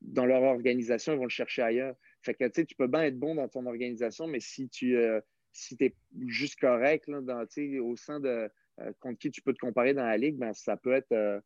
[0.00, 1.96] dans leur organisation, ils vont le chercher ailleurs.
[2.20, 5.20] Fait que tu peux bien être bon dans ton organisation, mais si tu euh,
[5.52, 5.94] si es
[6.26, 7.46] juste correct là, dans,
[7.82, 10.76] au sein de euh, contre qui tu peux te comparer dans la ligue, ben, ça
[10.76, 11.42] peut être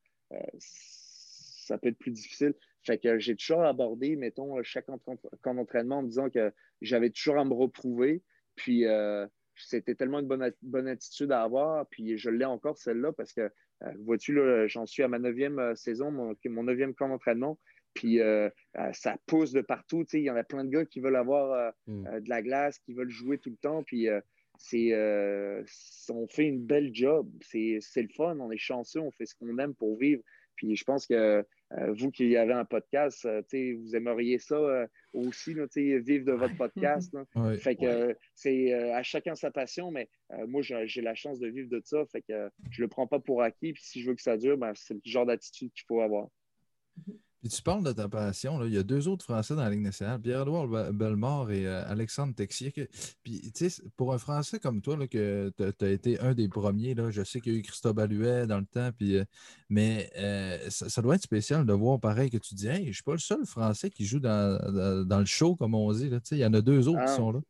[0.59, 2.55] ça peut être plus difficile.
[2.85, 4.87] Fait que j'ai toujours abordé, mettons, chaque
[5.43, 8.23] camp d'entraînement en me disant que j'avais toujours à me reprouver.
[8.55, 8.85] Puis
[9.57, 11.87] c'était tellement une bonne, bonne attitude à avoir.
[11.89, 13.51] Puis je l'ai encore, celle-là, parce que
[13.85, 17.59] euh, vois-tu, j'en suis à ma neuvième euh, saison, mon, neuvième camp d'entraînement.
[17.95, 18.49] Puis euh,
[18.93, 20.05] ça pousse de partout.
[20.13, 22.21] Il y en a plein de gars qui veulent avoir mm.
[22.21, 23.83] de la glace, qui veulent jouer tout le temps.
[23.83, 24.07] Puis
[24.57, 24.95] c'est,
[26.11, 27.29] on fait une belle job.
[27.41, 30.23] C'est, le fun, on est chanceux, on fait ce qu'on aime pour vivre.
[30.59, 31.47] Puis je pense que
[31.93, 34.59] vous qui avez un podcast, vous aimeriez ça
[35.13, 37.17] aussi, vivre de votre podcast.
[37.59, 40.09] Fait que c'est à chacun sa passion, mais
[40.49, 42.05] moi, j'ai la chance de vivre de ça.
[42.11, 43.73] Fait que je le prends pas pour acquis.
[43.73, 46.29] Puis si je veux que ça dure, ben, c'est le genre d'attitude qu'il faut avoir.
[46.99, 47.17] Mm-hmm.
[47.41, 48.59] Puis tu parles de ta passion.
[48.59, 48.67] Là.
[48.67, 52.35] Il y a deux autres Français dans la Ligue nationale, Pierre-Edouard Bellemare et euh, Alexandre
[52.35, 52.73] Texier.
[53.23, 56.49] Puis, tu sais, pour un Français comme toi, là, que tu as été un des
[56.49, 59.25] premiers, là, je sais qu'il y a eu Christophe Alluet dans le temps, puis, euh,
[59.69, 62.93] mais euh, ça, doit être spécial de voir pareil que tu dis Hey, je ne
[62.93, 66.11] suis pas le seul Français qui joue dans, le show, comme on dit.
[66.11, 66.19] Là.
[66.33, 67.41] Il y en a deux autres qui ah, sont là.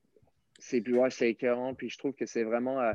[0.59, 2.93] C'est plus ouais, c'est écœurant, puis je trouve que c'est vraiment,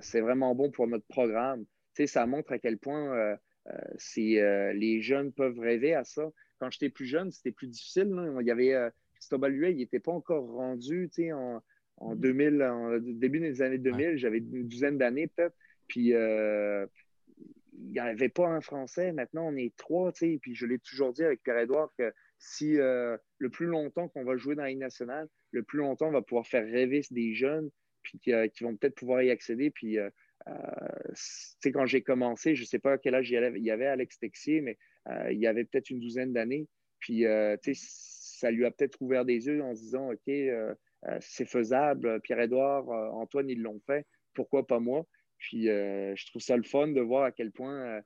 [0.00, 1.64] c'est vraiment bon pour notre programme.
[1.94, 3.36] Tu sais, ça montre à quel point
[3.68, 6.30] euh, euh, les jeunes peuvent rêver à ça.
[6.58, 8.10] Quand j'étais plus jeune, c'était plus difficile.
[8.40, 11.62] Il y avait euh, Christophe il n'était pas encore rendu en,
[11.96, 12.62] en 2000, mm.
[12.62, 14.16] en début des années 2000.
[14.16, 15.56] J'avais une douzaine d'années peut-être.
[15.88, 16.88] Puis il
[17.90, 19.12] n'y avait pas un Français.
[19.12, 20.12] Maintenant, on est trois.
[20.12, 24.54] Puis je l'ai toujours dit avec Pierre-Edouard que si le plus longtemps qu'on va jouer
[24.54, 27.70] dans la Ligue nationale, le plus longtemps on va pouvoir faire rêver des jeunes,
[28.02, 29.70] puis qui, vont peut-être pouvoir y accéder.
[29.70, 30.10] Puis euh,
[30.46, 34.60] quand j'ai commencé, je ne sais pas à quel âge il y avait Alex Texier,
[34.60, 34.78] mais
[35.08, 36.66] euh, il y avait peut-être une douzaine d'années.
[36.98, 40.32] Puis, euh, ça lui a peut-être ouvert des yeux en se disant, OK,
[41.20, 42.20] c'est faisable.
[42.20, 44.06] Pierre-Édouard, Antoine, ils l'ont fait.
[44.34, 45.06] Pourquoi pas moi?
[45.38, 48.00] Puis, je trouve ça le fun de voir à quel point,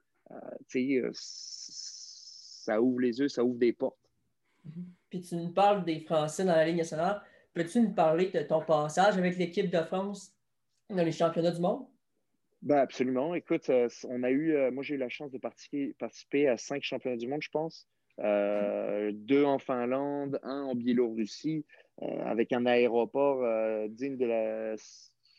[1.12, 3.98] ça ouvre les yeux, ça ouvre des portes.
[5.10, 7.22] Puis, tu nous parles des Français dans la Ligue nationale.
[7.54, 10.34] Peux-tu nous parler de ton passage avec l'équipe de France
[10.90, 11.86] dans les championnats du monde?
[12.66, 13.34] Ben absolument.
[13.36, 13.70] Écoute,
[14.08, 17.28] on a eu, moi j'ai eu la chance de participer, participer à cinq championnats du
[17.28, 17.86] monde, je pense.
[18.18, 21.64] deux en Finlande, un en Biélorussie,
[22.24, 23.38] avec un aéroport
[23.88, 24.74] digne de la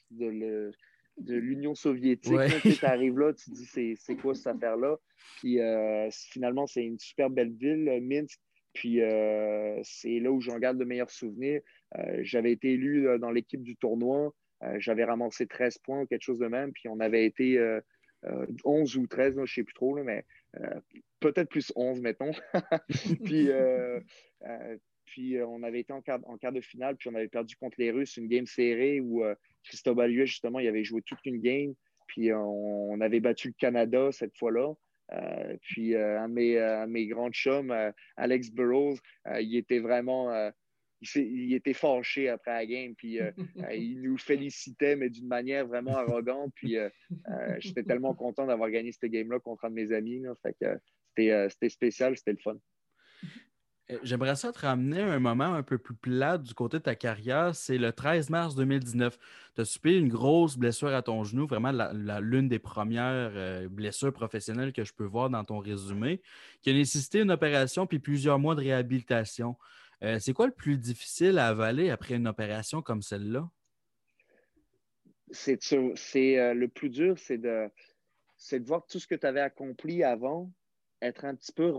[0.10, 2.38] de l'Union soviétique.
[2.80, 4.96] tu arrives là, tu te dis c'est quoi cette affaire-là?
[5.40, 5.60] Puis
[6.10, 8.40] finalement, c'est une super belle ville, Minsk.
[8.78, 11.62] Puis euh, c'est là où j'en garde de meilleurs souvenirs.
[11.98, 14.34] Euh, j'avais été élu dans l'équipe du tournoi.
[14.64, 16.72] Euh, j'avais ramassé 13 points ou quelque chose de même.
[16.72, 17.60] Puis on avait été
[18.64, 20.26] 11 ou 13, je ne sais plus trop, mais
[21.20, 22.32] peut-être plus 11, mettons.
[23.24, 23.50] puis,
[25.42, 28.28] on avait été en quart, de finale, puis on avait perdu contre les Russes, une
[28.28, 29.24] game serrée où
[29.64, 31.74] Christophe Baluet, justement, il avait joué toute une game.
[32.08, 34.74] Puis on avait battu le Canada cette fois-là.
[35.14, 37.74] Euh, puis euh, de mes, euh, grands chums,
[38.18, 38.98] Alex Burrows,
[39.40, 40.52] il était vraiment
[41.02, 43.20] il, était fâché après la game, puis
[43.74, 46.52] il nous félicitait, mais d'une manière vraiment arrogante.
[46.56, 46.78] Puis
[47.60, 50.24] j'étais tellement content d'avoir gagné cette game-là contre un de mes amis.
[50.42, 52.58] fait que c'était spécial, c'était le fun.
[53.90, 56.84] Euh, j'aimerais ça te ramener à un moment un peu plus plat du côté de
[56.84, 57.56] ta carrière.
[57.56, 59.18] C'est le 13 mars 2019.
[59.56, 61.72] Tu as subi une grosse blessure à ton genou, vraiment
[62.20, 66.22] l'une des premières euh, blessures professionnelles que je peux voir dans ton résumé,
[66.62, 69.56] qui a nécessité une opération puis plusieurs mois de réhabilitation.
[70.04, 73.50] Euh, c'est quoi le plus difficile à avaler après une opération comme celle-là?
[75.32, 77.70] C'est le plus dur, c'est de,
[78.66, 80.52] voir tout ce que tu avais accompli avant,
[81.02, 81.74] être un petit peu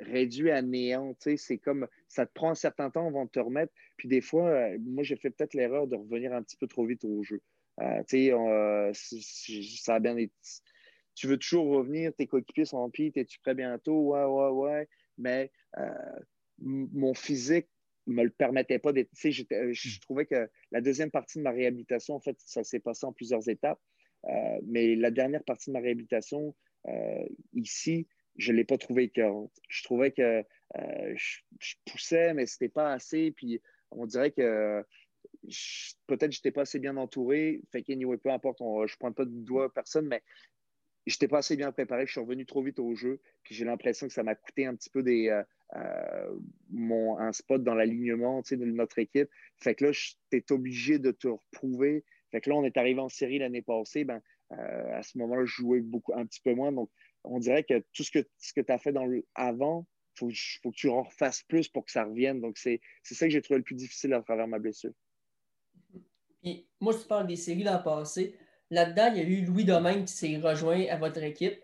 [0.00, 1.14] réduit à néant.
[1.18, 3.72] C'est comme ça te prend un certain temps avant de te remettre.
[3.96, 6.86] Puis des fois, euh, moi, j'ai fait peut-être l'erreur de revenir un petit peu trop
[6.86, 7.40] vite au jeu.
[7.80, 10.16] Euh, euh, ça a bien
[11.14, 14.12] Tu veux toujours revenir, tes coéquipiers sont en pied, es-tu prêt bientôt?
[14.12, 14.88] Ouais, ouais, ouais.
[15.16, 15.50] Mais
[16.60, 17.68] mon physique
[18.06, 19.10] me le permettait pas d'être.
[19.14, 20.00] Je hmm.
[20.02, 23.48] trouvais que la deuxième partie de ma réhabilitation, en fait, ça s'est passé en plusieurs
[23.48, 23.80] étapes.
[24.66, 26.54] mais la dernière partie de ma réhabilitation,
[27.52, 28.06] ici,
[28.38, 29.52] je ne l'ai pas trouvé écœurante.
[29.68, 30.44] Je trouvais que
[30.76, 33.32] euh, je, poussais, mais ce n'était pas assez.
[33.32, 34.82] Puis on dirait que
[36.06, 37.60] peut-être que je n'étais pas assez bien entouré.
[37.72, 40.22] Fait qu'anyway, peu importe, je ne pointe pas de doigt à personne, mais
[41.06, 42.06] je n'étais pas assez bien préparé.
[42.06, 43.20] Je suis revenu trop vite au jeu.
[43.42, 45.44] Puis j'ai l'impression que ça m'a coûté un petit peu des, euh, euh,
[46.70, 49.28] mon, un spot dans l'alignement de notre équipe.
[49.56, 52.04] Fait que là, j'étais obligé de te reprouver.
[52.30, 54.04] Fait que là, on est arrivé en série l'année passée.
[54.04, 56.72] Ben, à ce moment-là, je jouais beaucoup, un petit peu moins.
[56.72, 56.90] Donc,
[57.24, 58.94] on dirait que tout ce que, ce que tu as fait
[59.34, 59.86] avant,
[60.22, 62.40] il faut, que tu en refasses plus pour que ça revienne.
[62.40, 64.92] Donc, c'est ça que j'ai trouvé le plus difficile à travers ma blessure.
[66.80, 68.34] Moi, je te parle des séries l'an passé.
[68.70, 71.60] Là-dedans, il y a eu Louis Domaine qui s'est rejoint à votre équipe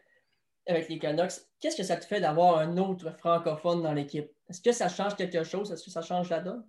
[0.66, 1.32] avec les Canucks.
[1.60, 4.30] Qu'est-ce que ça te fait d'avoir un autre francophone dans l'équipe?
[4.48, 5.72] Est-ce que ça change quelque chose?
[5.72, 6.64] Est-ce que ça change la donne?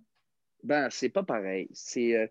[0.62, 1.68] Ben, c'est pas pareil.
[1.72, 2.16] C'est.
[2.16, 2.26] Euh,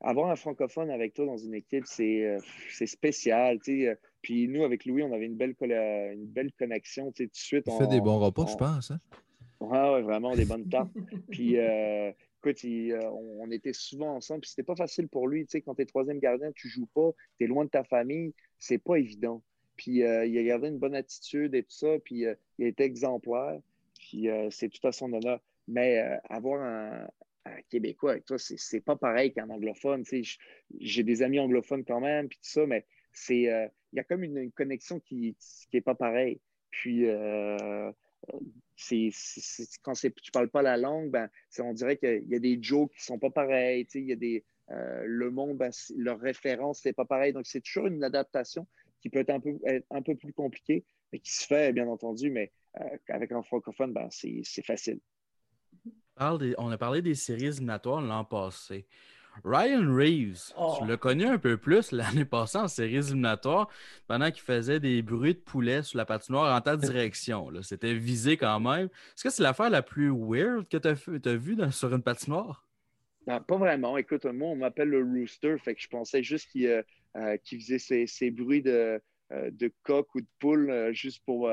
[0.00, 2.38] avoir un francophone avec toi dans une équipe, c'est euh,
[2.86, 3.58] spécial.
[3.68, 7.12] Euh, puis nous, avec Louis, on avait une belle, une belle connexion.
[7.12, 8.90] Tout de suite, on fait des bons repas, je pense.
[8.90, 9.00] Hein?
[9.60, 10.90] Ouais, vraiment, des bonnes tartes.
[11.30, 12.12] puis euh,
[12.44, 12.58] écoute,
[13.40, 14.40] on, était souvent ensemble.
[14.42, 15.46] Puis c'était pas facile pour lui.
[15.64, 18.78] Quand tu es troisième gardien, tu joues pas, tu es loin de ta famille, c'est
[18.78, 19.42] pas évident.
[19.76, 21.98] Puis il a gardé une bonne attitude et tout ça.
[22.04, 22.24] Puis
[22.58, 23.58] il a été exemplaire.
[23.98, 25.40] Puis c'est tout à son honneur.
[25.68, 27.06] Mais avoir un,
[27.68, 30.04] québécois avec toi, c'est pas pareil qu'un anglophone.
[30.80, 32.84] J'ai des amis anglophones quand même, puis tout ça, mais
[33.30, 35.36] euh, il y a comme une, connexion qui
[35.72, 36.40] n'est pas pareille.
[36.70, 37.90] Puis, euh,
[39.82, 43.04] quand tu parles pas la langue, ben, on dirait qu'il y a des jokes qui
[43.04, 43.86] sont pas pareils.
[43.94, 47.32] Il y a des, euh, le monde, ben, leur référence, c'est pas pareil.
[47.32, 48.66] Donc, c'est toujours une adaptation
[49.06, 49.56] qui peut être un peu,
[49.90, 52.50] un peu plus compliquée, mais qui se fait, bien entendu, mais
[53.08, 54.98] avec un francophone, ben, c'est facile
[56.18, 58.86] on a parlé des séries éliminatoires l'an passé.
[59.44, 60.78] Ryan Reeves, tu oh.
[60.88, 63.68] l'as connu un peu plus l'année passée en séries éliminatoires
[64.06, 67.50] pendant qu'il faisait des bruits de poulet sur la patinoire en ta direction.
[67.60, 68.86] C'était visé quand même.
[68.86, 72.65] Est-ce que c'est l'affaire la plus weird que tu as, vue sur une patinoire?
[73.26, 73.96] Pas vraiment.
[73.96, 76.82] Écoute, moi, on m'appelle le rooster, fait que je pensais juste qu'il euh,
[77.16, 79.00] euh, faisait ces, bruits de,
[79.32, 81.50] euh, de coq ou de poule juste pour,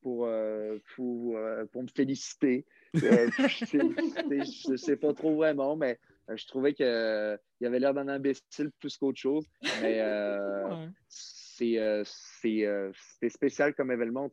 [0.00, 0.28] pour,
[0.96, 2.64] pour me féliciter.
[2.94, 5.98] Je ne sais pas trop vraiment, mais
[6.34, 9.46] je trouvais qu'il avait l'air d'un imbécile plus qu'autre chose.
[9.82, 10.00] Mais
[11.08, 12.04] c'est
[13.28, 14.30] spécial comme événement.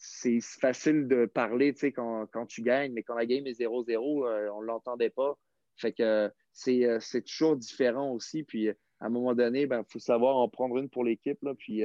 [0.00, 4.60] C'est facile de parler quand, quand, tu gagnes, mais quand la game est 0-0, on
[4.62, 5.38] ne l'entendait pas.
[5.76, 8.42] Fait que c'est toujours différent aussi.
[8.42, 11.38] Puis à un moment donné, il ben, faut savoir en prendre une pour l'équipe.
[11.58, 11.82] Puis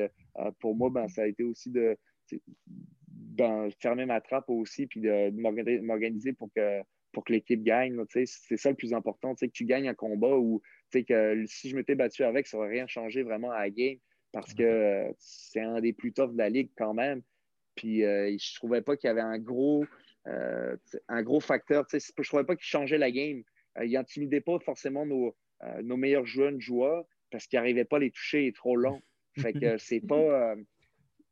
[0.59, 1.97] pour moi, ben, ça a été aussi de
[3.81, 5.29] fermer ma trappe aussi, puis de,
[5.81, 8.01] m'organiser pour que, pour que l'équipe gagne.
[8.09, 10.61] C'est ça le plus important, que tu gagnes un combat ou
[10.93, 13.97] que si je m'étais battu avec, ça n'aurait rien changé vraiment à la game
[14.31, 17.21] parce que c'est un des plus toughs de la ligue quand même.
[17.75, 19.85] Puis je ne trouvais pas qu'il y avait un gros,
[20.25, 21.85] un gros facteur.
[21.91, 23.43] Je ne trouvais pas qu'il changeait la game.
[23.83, 25.35] il n'intimidait pas forcément nos,
[25.83, 29.01] nos meilleurs jeunes joueurs parce qu'il n'arrivait pas à les toucher, il est trop long.
[29.37, 30.55] Fait que c'est pas.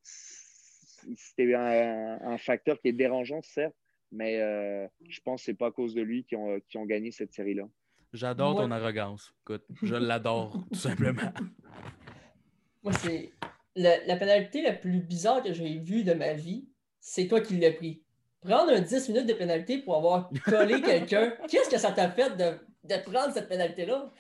[0.04, 3.76] C'était un, facteur qui est dérangeant, certes,
[4.12, 6.86] mais euh, je pense que ce n'est pas à cause de lui qu'ils ont, ont,
[6.86, 7.68] gagné cette série-là.
[8.14, 9.34] J'adore ton arrogance.
[9.42, 11.22] Écoute, je l'adore, tout simplement.
[12.84, 13.32] Moi, c'est
[13.76, 16.68] la, pénalité la plus bizarre que j'ai vue de ma vie,
[17.00, 18.04] c'est toi qui l'as pris.
[18.42, 22.36] Prendre un 10 minutes de pénalité pour avoir collé quelqu'un, qu'est-ce que ça t'a fait
[22.36, 24.12] de, de prendre cette pénalité-là?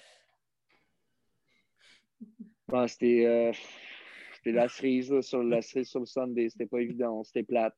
[2.69, 3.51] Ben, c'était euh,
[4.45, 6.49] la cerise sur la cerise sur le Sunday.
[6.49, 7.75] C'était pas évident, c'était plate.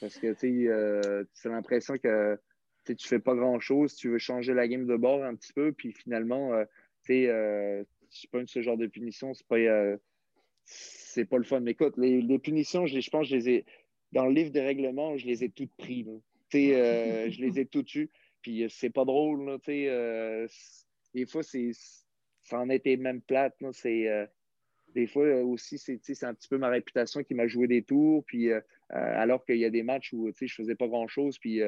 [0.00, 2.38] Parce que tu euh, as l'impression que
[2.84, 5.92] tu fais pas grand-chose, tu veux changer la game de bord un petit peu, puis
[5.92, 6.64] finalement, euh,
[7.04, 7.82] tu euh,
[8.30, 9.96] pas ce genre de punition, c'est pas, euh,
[10.66, 11.60] c'est pas le fun.
[11.60, 13.64] Mais écoute, les, punitions, je, pense je les ai,
[14.12, 16.20] dans le livre des règlements, je les ai toutes prises.
[16.54, 19.44] Euh, je les ai toutes eues, puis c'est pas drôle.
[19.46, 19.58] Là,
[21.14, 23.56] des fois, ça en était même plate.
[23.72, 24.28] C'est
[24.96, 28.24] des fois euh, aussi, c'est un petit peu ma réputation qui m'a joué des tours.
[28.24, 28.60] Puis, euh,
[28.92, 31.60] euh, alors qu'il y a des matchs où je faisais pas grand-chose, puis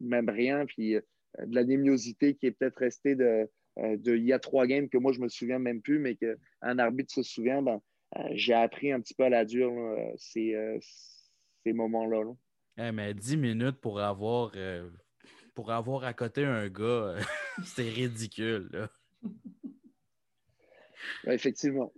[0.00, 4.38] même rien, puis de la némiosité qui est peut-être restée de, de, il y a
[4.38, 7.80] trois games que moi, je me souviens même plus, mais qu'un arbitre se souvient, ben,
[8.32, 9.72] j'ai appris un petit peu à la dure
[10.16, 10.56] ces,
[11.64, 12.32] ces moments-là.
[12.78, 14.52] Eh, mais 10 minutes pour avoir,
[15.54, 17.16] pour avoir à côté un gars,
[17.64, 18.68] c'est ridicule.
[18.72, 18.88] Là
[21.26, 21.92] effectivement.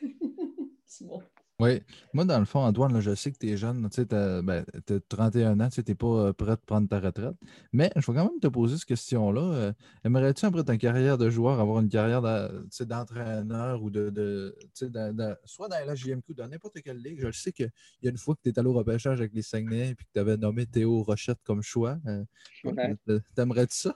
[1.60, 1.80] Oui.
[2.12, 4.64] Moi, dans le fond, Antoine, je sais que tu es jeune, tu as, ben,
[5.08, 7.36] 31 ans, tu n'es pas euh, prêt de prendre ta retraite.
[7.72, 9.40] Mais je vais quand même te poser cette question-là.
[9.40, 9.72] Euh,
[10.04, 14.56] aimerais-tu, après ta carrière de joueur, avoir une carrière d'entraîneur ou de,
[15.44, 17.20] soit dans la JMQ ou dans n'importe quelle ligue?
[17.20, 17.70] Je sais qu'il
[18.02, 20.02] y a une fois que tu es allé au repêchage avec les Saguenay et que
[20.12, 21.98] tu avais nommé Théo Rochette comme choix.
[22.06, 23.94] Euh, t'aimerais-tu ça?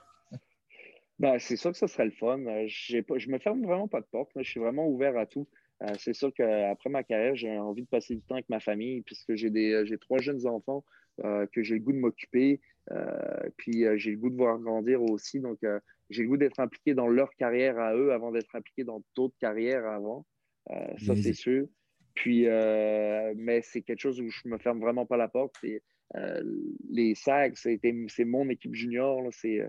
[1.19, 2.39] Ben, c'est sûr que ça serait le fun.
[2.41, 4.31] Euh, pas, je me ferme vraiment pas de porte.
[4.37, 5.49] Je suis vraiment ouvert à tout.
[5.83, 9.03] Euh, c'est sûr qu'après ma carrière, j'ai envie de passer du temps avec ma famille
[9.03, 10.85] puisque j'ai des euh, j'ai trois jeunes enfants
[11.23, 12.61] que j'ai le goût de m'occuper.
[13.57, 15.41] puis j'ai le goût de voir grandir aussi.
[15.41, 15.59] Donc
[16.11, 19.35] j'ai le goût d'être impliqué dans leur carrière à eux avant d'être impliqué dans d'autres
[19.41, 20.27] carrières avant.
[20.99, 21.67] ça, c'est sûr.
[22.13, 25.57] Puis, mais c'est quelque chose où je me ferme vraiment pas la porte.
[26.91, 29.27] les SAG, c'est mon équipe junior.
[29.31, 29.67] C'est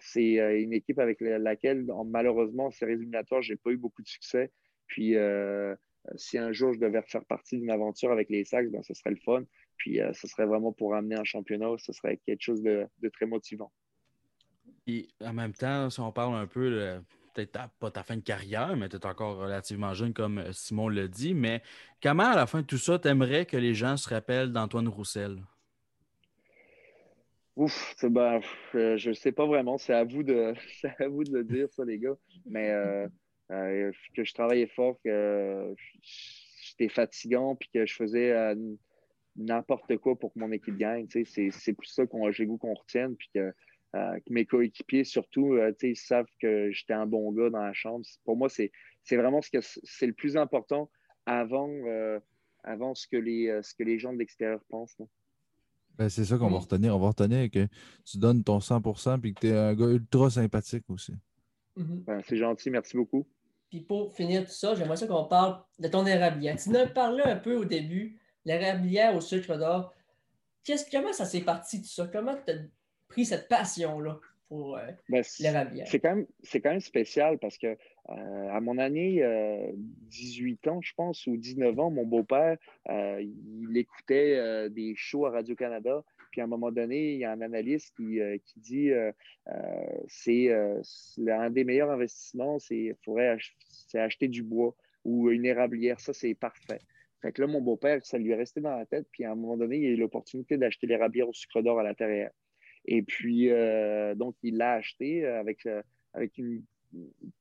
[0.00, 4.08] c'est euh, une équipe avec laquelle, malheureusement, ces éliminatoires, je n'ai pas eu beaucoup de
[4.08, 4.50] succès.
[4.86, 5.74] Puis, euh,
[6.16, 9.10] si un jour je devais faire partie d'une aventure avec les Sacs, ben, ce serait
[9.10, 9.44] le fun.
[9.76, 13.26] Puis, euh, ce serait vraiment pour amener un championnat, ce serait quelque chose de, très
[13.26, 13.72] motivant.
[14.86, 17.00] Et en même temps, si on parle un peu,
[17.34, 21.08] peut-être pas ta fin de carrière, mais tu es encore relativement jeune, comme Simon l'a
[21.08, 21.60] dit, mais
[22.02, 24.88] comment, à la fin de tout ça, tu aimerais que les gens se rappellent d'Antoine
[24.88, 25.38] Roussel?
[27.56, 28.40] Ouf, ben,
[28.74, 29.78] je ne sais pas vraiment.
[29.78, 30.52] C'est à, vous de,
[30.98, 32.16] à vous de le dire, ça, les gars.
[32.44, 33.08] Mais euh,
[33.50, 35.74] euh, que je travaillais fort, que
[36.62, 38.54] j'étais fatigant, puis que je faisais
[39.36, 41.06] n'importe quoi pour que mon équipe gagne.
[41.08, 43.16] C'est plus ça qu'on j'ai goût qu'on retienne.
[43.16, 43.52] Puis que,
[44.28, 48.04] mes coéquipiers, surtout, ils savent que j'étais un bon gars dans la chambre.
[48.24, 48.70] Pour moi, c'est
[49.10, 50.90] vraiment ce que c'est le plus important
[51.24, 51.70] avant,
[52.64, 54.96] avant ce, que les, ce que les gens de l'extérieur pensent.
[55.96, 56.94] Ben, c'est ça qu'on va retenir.
[56.94, 57.66] On va retenir que
[58.04, 61.12] tu donnes ton 100% et que tu es un gars ultra sympathique aussi.
[61.76, 62.04] Mm-hmm.
[62.04, 63.26] Ben, c'est gentil, merci beaucoup.
[63.68, 66.56] Puis pour finir tout ça, j'aimerais ça qu'on parle de ton érablière.
[66.56, 69.92] Tu nous as parlé un peu au début, l'érablière au sucre d'or.
[70.90, 72.08] Comment ça s'est parti tout ça?
[72.12, 72.56] Comment tu as
[73.08, 75.86] pris cette passion-là pour euh, ben, l'érablière?
[75.88, 77.76] C'est quand, même, quand même spécial parce que
[78.08, 79.22] euh, à mon année,
[79.74, 82.56] 18 euh, ans, je pense, ou 19 ans, mon beau-père,
[82.88, 86.04] euh, il écoutait des shows à Radio-Canada.
[86.36, 88.20] Puis à un moment donné, il y a un analyste qui,
[88.56, 88.90] dit
[90.06, 92.94] c'est un des meilleurs investissements, c'est
[93.94, 95.98] acheter du bois ou une érablière.
[95.98, 96.80] Ça, c'est parfait.
[97.22, 99.06] Fait que là, mon beau-père, ça lui est resté dans la tête.
[99.12, 101.82] Puis à un moment donné, il a eu l'opportunité d'acheter l'érablière au sucre d'or à
[101.82, 102.32] l'intérieur.
[102.84, 103.48] Et puis,
[104.16, 105.66] donc, il l'a acheté avec,
[106.12, 106.38] avec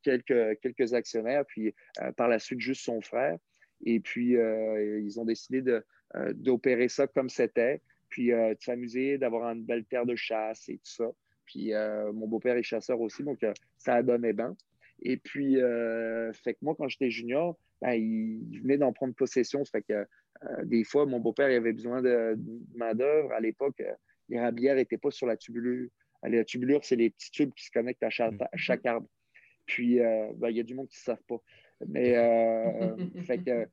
[0.03, 3.37] quelques, quelques actionnaires, puis euh, par la suite juste son frère.
[3.85, 5.61] Et puis, euh, ils ont décidé
[6.15, 10.77] euh, d'opérer ça comme c'était, puis de s'amuser, d'avoir une belle terre de chasse et
[10.77, 11.11] tout ça.
[11.45, 11.71] Puis
[12.13, 13.45] mon beau-père est chasseur aussi, donc
[13.77, 14.55] ça a donné bien.
[15.01, 15.55] Et puis,
[16.33, 19.63] fait que moi, quand j'étais junior, ben, il venait d'en prendre possession.
[19.65, 20.05] fait que
[20.63, 22.37] des fois, mon beau-père avait besoin de,
[22.75, 23.31] main-d'œuvre.
[23.31, 23.81] À l'époque,
[24.29, 25.89] les rabières n'étaient pas sur la tubulure.
[26.23, 29.07] Les tubulures, c'est les petits tubes qui se connectent à chaque, à chaque arbre.
[29.65, 31.41] Puis, ben, il y a du monde qui ne savent pas.
[31.87, 32.13] Mais,
[33.27, 33.67] fait que,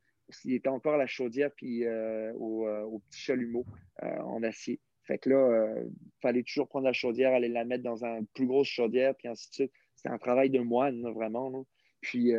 [0.45, 3.65] il était encore à la chaudière puis au, au, petit chalumeau
[4.03, 4.81] en acier.
[5.05, 8.47] Fait que là, il fallait toujours prendre la chaudière, aller la mettre dans une plus
[8.47, 9.73] grosse chaudière, puis ainsi de suite.
[9.97, 11.67] C'était un travail de moine, vraiment.
[12.01, 12.33] Puis,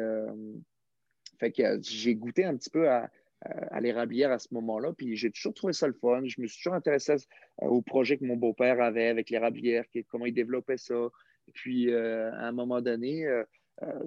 [1.40, 3.10] fait que j'ai goûté un petit peu à,
[3.46, 4.94] à l'érablière à ce moment-là.
[4.94, 6.22] Puis j'ai toujours trouvé ça le fun.
[6.26, 7.16] Je me suis toujours intéressé
[7.58, 11.10] au projet que mon beau-père avait avec l'érablière, comment il développait ça.
[11.54, 13.46] puis euh, à un moment donné, euh, euh,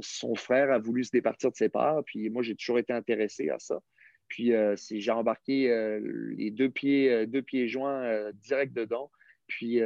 [0.01, 2.03] son frère a voulu se départir de ses parts.
[2.05, 3.81] Puis moi, j'ai toujours été intéressé à ça.
[4.29, 5.99] Puis j'ai embarqué
[6.37, 9.11] les deux pieds, deux pieds joints direct dedans.
[9.47, 9.81] Puis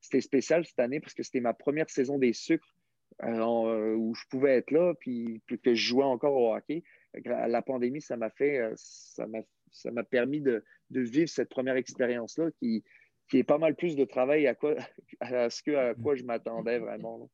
[0.00, 2.74] c'était spécial cette année parce que c'était ma première saison des sucres
[3.22, 6.82] où je pouvais être là, puis que je jouais encore au hockey
[7.24, 12.84] la pandémie, ça m'a fait, euh, ça m'a permis de, vivre cette première expérience-là qui,
[13.28, 14.74] qui est pas mal plus de travail à, quoi,
[15.20, 17.28] à ce que, à quoi je m'attendais vraiment.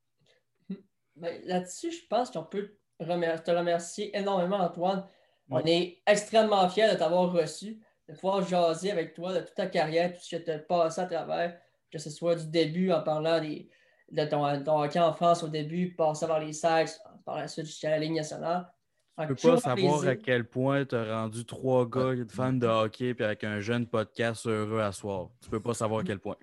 [1.16, 5.04] Ben, là-dessus, je pense qu'on peut te remercier énormément, Antoine.
[5.50, 9.66] On est extrêmement fiers de t'avoir reçu, de pouvoir jaser avec toi de toute ta
[9.66, 11.58] carrière, tout ce que tu as passé à travers,
[11.90, 16.26] que ce soit du début en parlant de ton, hockey en France au début, passer
[16.26, 16.90] par les Sacs,
[17.24, 18.72] par la suite jusqu'à la Ligue nationale.
[19.18, 23.12] Je peux pas savoir à quel point tu as rendu trois gars fans de hockey
[23.12, 25.28] puis avec un jeune podcast heureux à soir.
[25.42, 26.36] Tu peux pas savoir à quel point.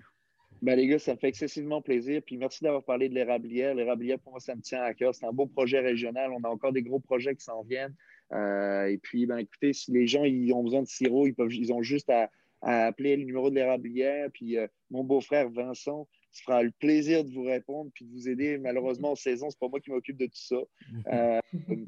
[0.62, 2.20] Ben, les gars, ça me fait excessivement plaisir.
[2.22, 3.74] Puis merci d'avoir parlé de l'érablière.
[3.74, 5.14] L'érablière, pour moi, ça me tient à cœur.
[5.14, 6.32] C'est un beau projet régional.
[6.32, 7.94] On a encore des gros projets qui s'en viennent.
[8.32, 11.52] Euh, et puis, ben, écoutez, si les gens ils ont besoin de sirop, ils, peuvent,
[11.52, 12.30] ils ont juste à,
[12.62, 14.28] appeler le numéro de l'érablière.
[14.32, 18.28] Puis euh, mon beau-frère Vincent, se fera le plaisir de vous répondre puis de vous
[18.28, 18.56] aider.
[18.58, 20.60] Malheureusement, en saison, c'est pas moi qui m'occupe de tout ça.
[21.12, 21.40] Euh,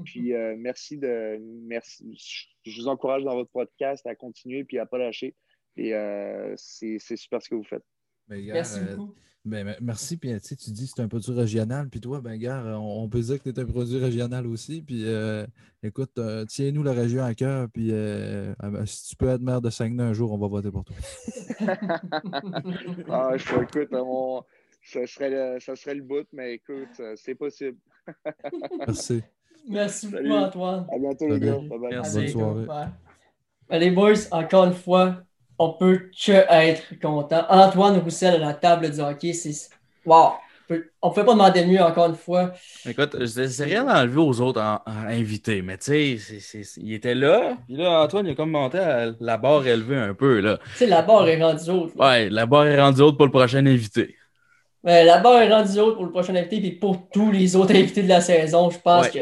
[0.04, 2.48] puis merci de merci.
[2.64, 5.36] Je vous encourage dans votre podcast à continuer puis à pas lâcher.
[5.76, 5.92] Et
[6.56, 7.84] c'est super ce que vous faites.
[8.52, 9.14] Merci beaucoup.
[9.44, 10.16] Ben, merci.
[10.16, 11.88] Puis, tu, tu dis que c'est un produit régional.
[11.88, 14.82] Puis toi, ben, gars, on, peut dire que tu es un produit régional aussi.
[14.82, 15.04] Puis
[15.82, 16.18] écoute,
[16.48, 17.68] tiens-nous la région à cœur.
[17.72, 20.84] Puis ben, si tu peux être maire de Saguenay un jour, on va voter pour
[20.84, 20.96] toi.
[23.08, 23.90] ah, je, écoute,
[24.84, 27.78] ça, serait le, ça serait le bout, mais écoute, c'est possible.
[28.86, 29.22] merci.
[29.68, 30.86] Merci beaucoup, Antoine.
[30.92, 31.58] À bientôt, les gars.
[31.90, 32.18] Merci.
[32.18, 32.88] Bonne soirée.
[33.70, 35.22] Les boys, encore une fois,
[35.62, 37.44] on peut que être content.
[37.48, 39.70] Antoine Roussel à la table du hockey, c'est.
[40.04, 40.32] Wow!
[41.02, 42.52] On ne peut pas demander mieux encore une fois.
[42.86, 47.58] Écoute, c'est rien d'enlever aux autres invités, mais tu sais, il était là.
[47.66, 50.40] Puis là, Antoine, il a comme monté à la barre élevée un peu.
[50.40, 51.94] Tu sais, la barre est rendue haute.
[51.96, 54.16] Ouais, la barre est rendue haute pour le prochain invité.
[54.82, 57.74] Ouais, la barre est rendue haute pour le prochain invité, puis pour tous les autres
[57.74, 59.20] invités de la saison, je pense que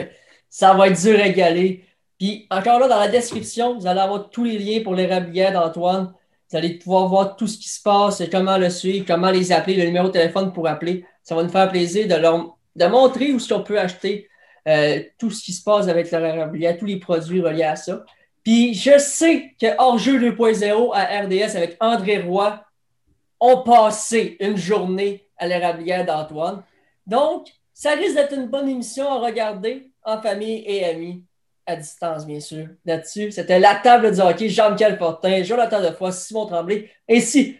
[0.48, 1.84] ça va être dur à égaler.
[2.16, 5.52] Puis encore là, dans la description, vous allez avoir tous les liens pour les rablières
[5.52, 6.12] d'Antoine.
[6.50, 9.76] Vous allez pouvoir voir tout ce qui se passe, comment le suivre, comment les appeler,
[9.76, 11.04] le numéro de téléphone pour appeler.
[11.22, 14.28] Ça va nous faire plaisir de leur de montrer où ce qu'on peut acheter
[14.66, 18.04] euh, tout ce qui se passe avec leur tous les produits reliés à ça.
[18.42, 22.64] Puis je sais que Hors-jeu 2.0 à RDS avec André Roy
[23.38, 26.62] ont passé une journée à l'érablière d'Antoine.
[27.06, 31.24] Donc, ça risque d'être une bonne émission à regarder en famille et amis
[31.70, 32.66] à distance, bien sûr.
[32.84, 37.56] Là-dessus, c'était la table du hockey, Jean-Michel Fortin, Jonathan Defoy, Simon Tremblay, ainsi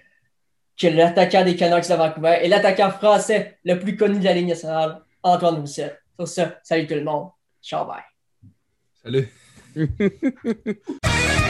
[0.78, 4.48] que l'attaquant des Canucks de Vancouver et l'attaquant français le plus connu de la ligne
[4.48, 5.98] nationale, Antoine Rousset.
[6.18, 7.28] Sur ça, salut tout le monde.
[7.62, 8.02] Ciao, bye.
[9.02, 9.28] Salut.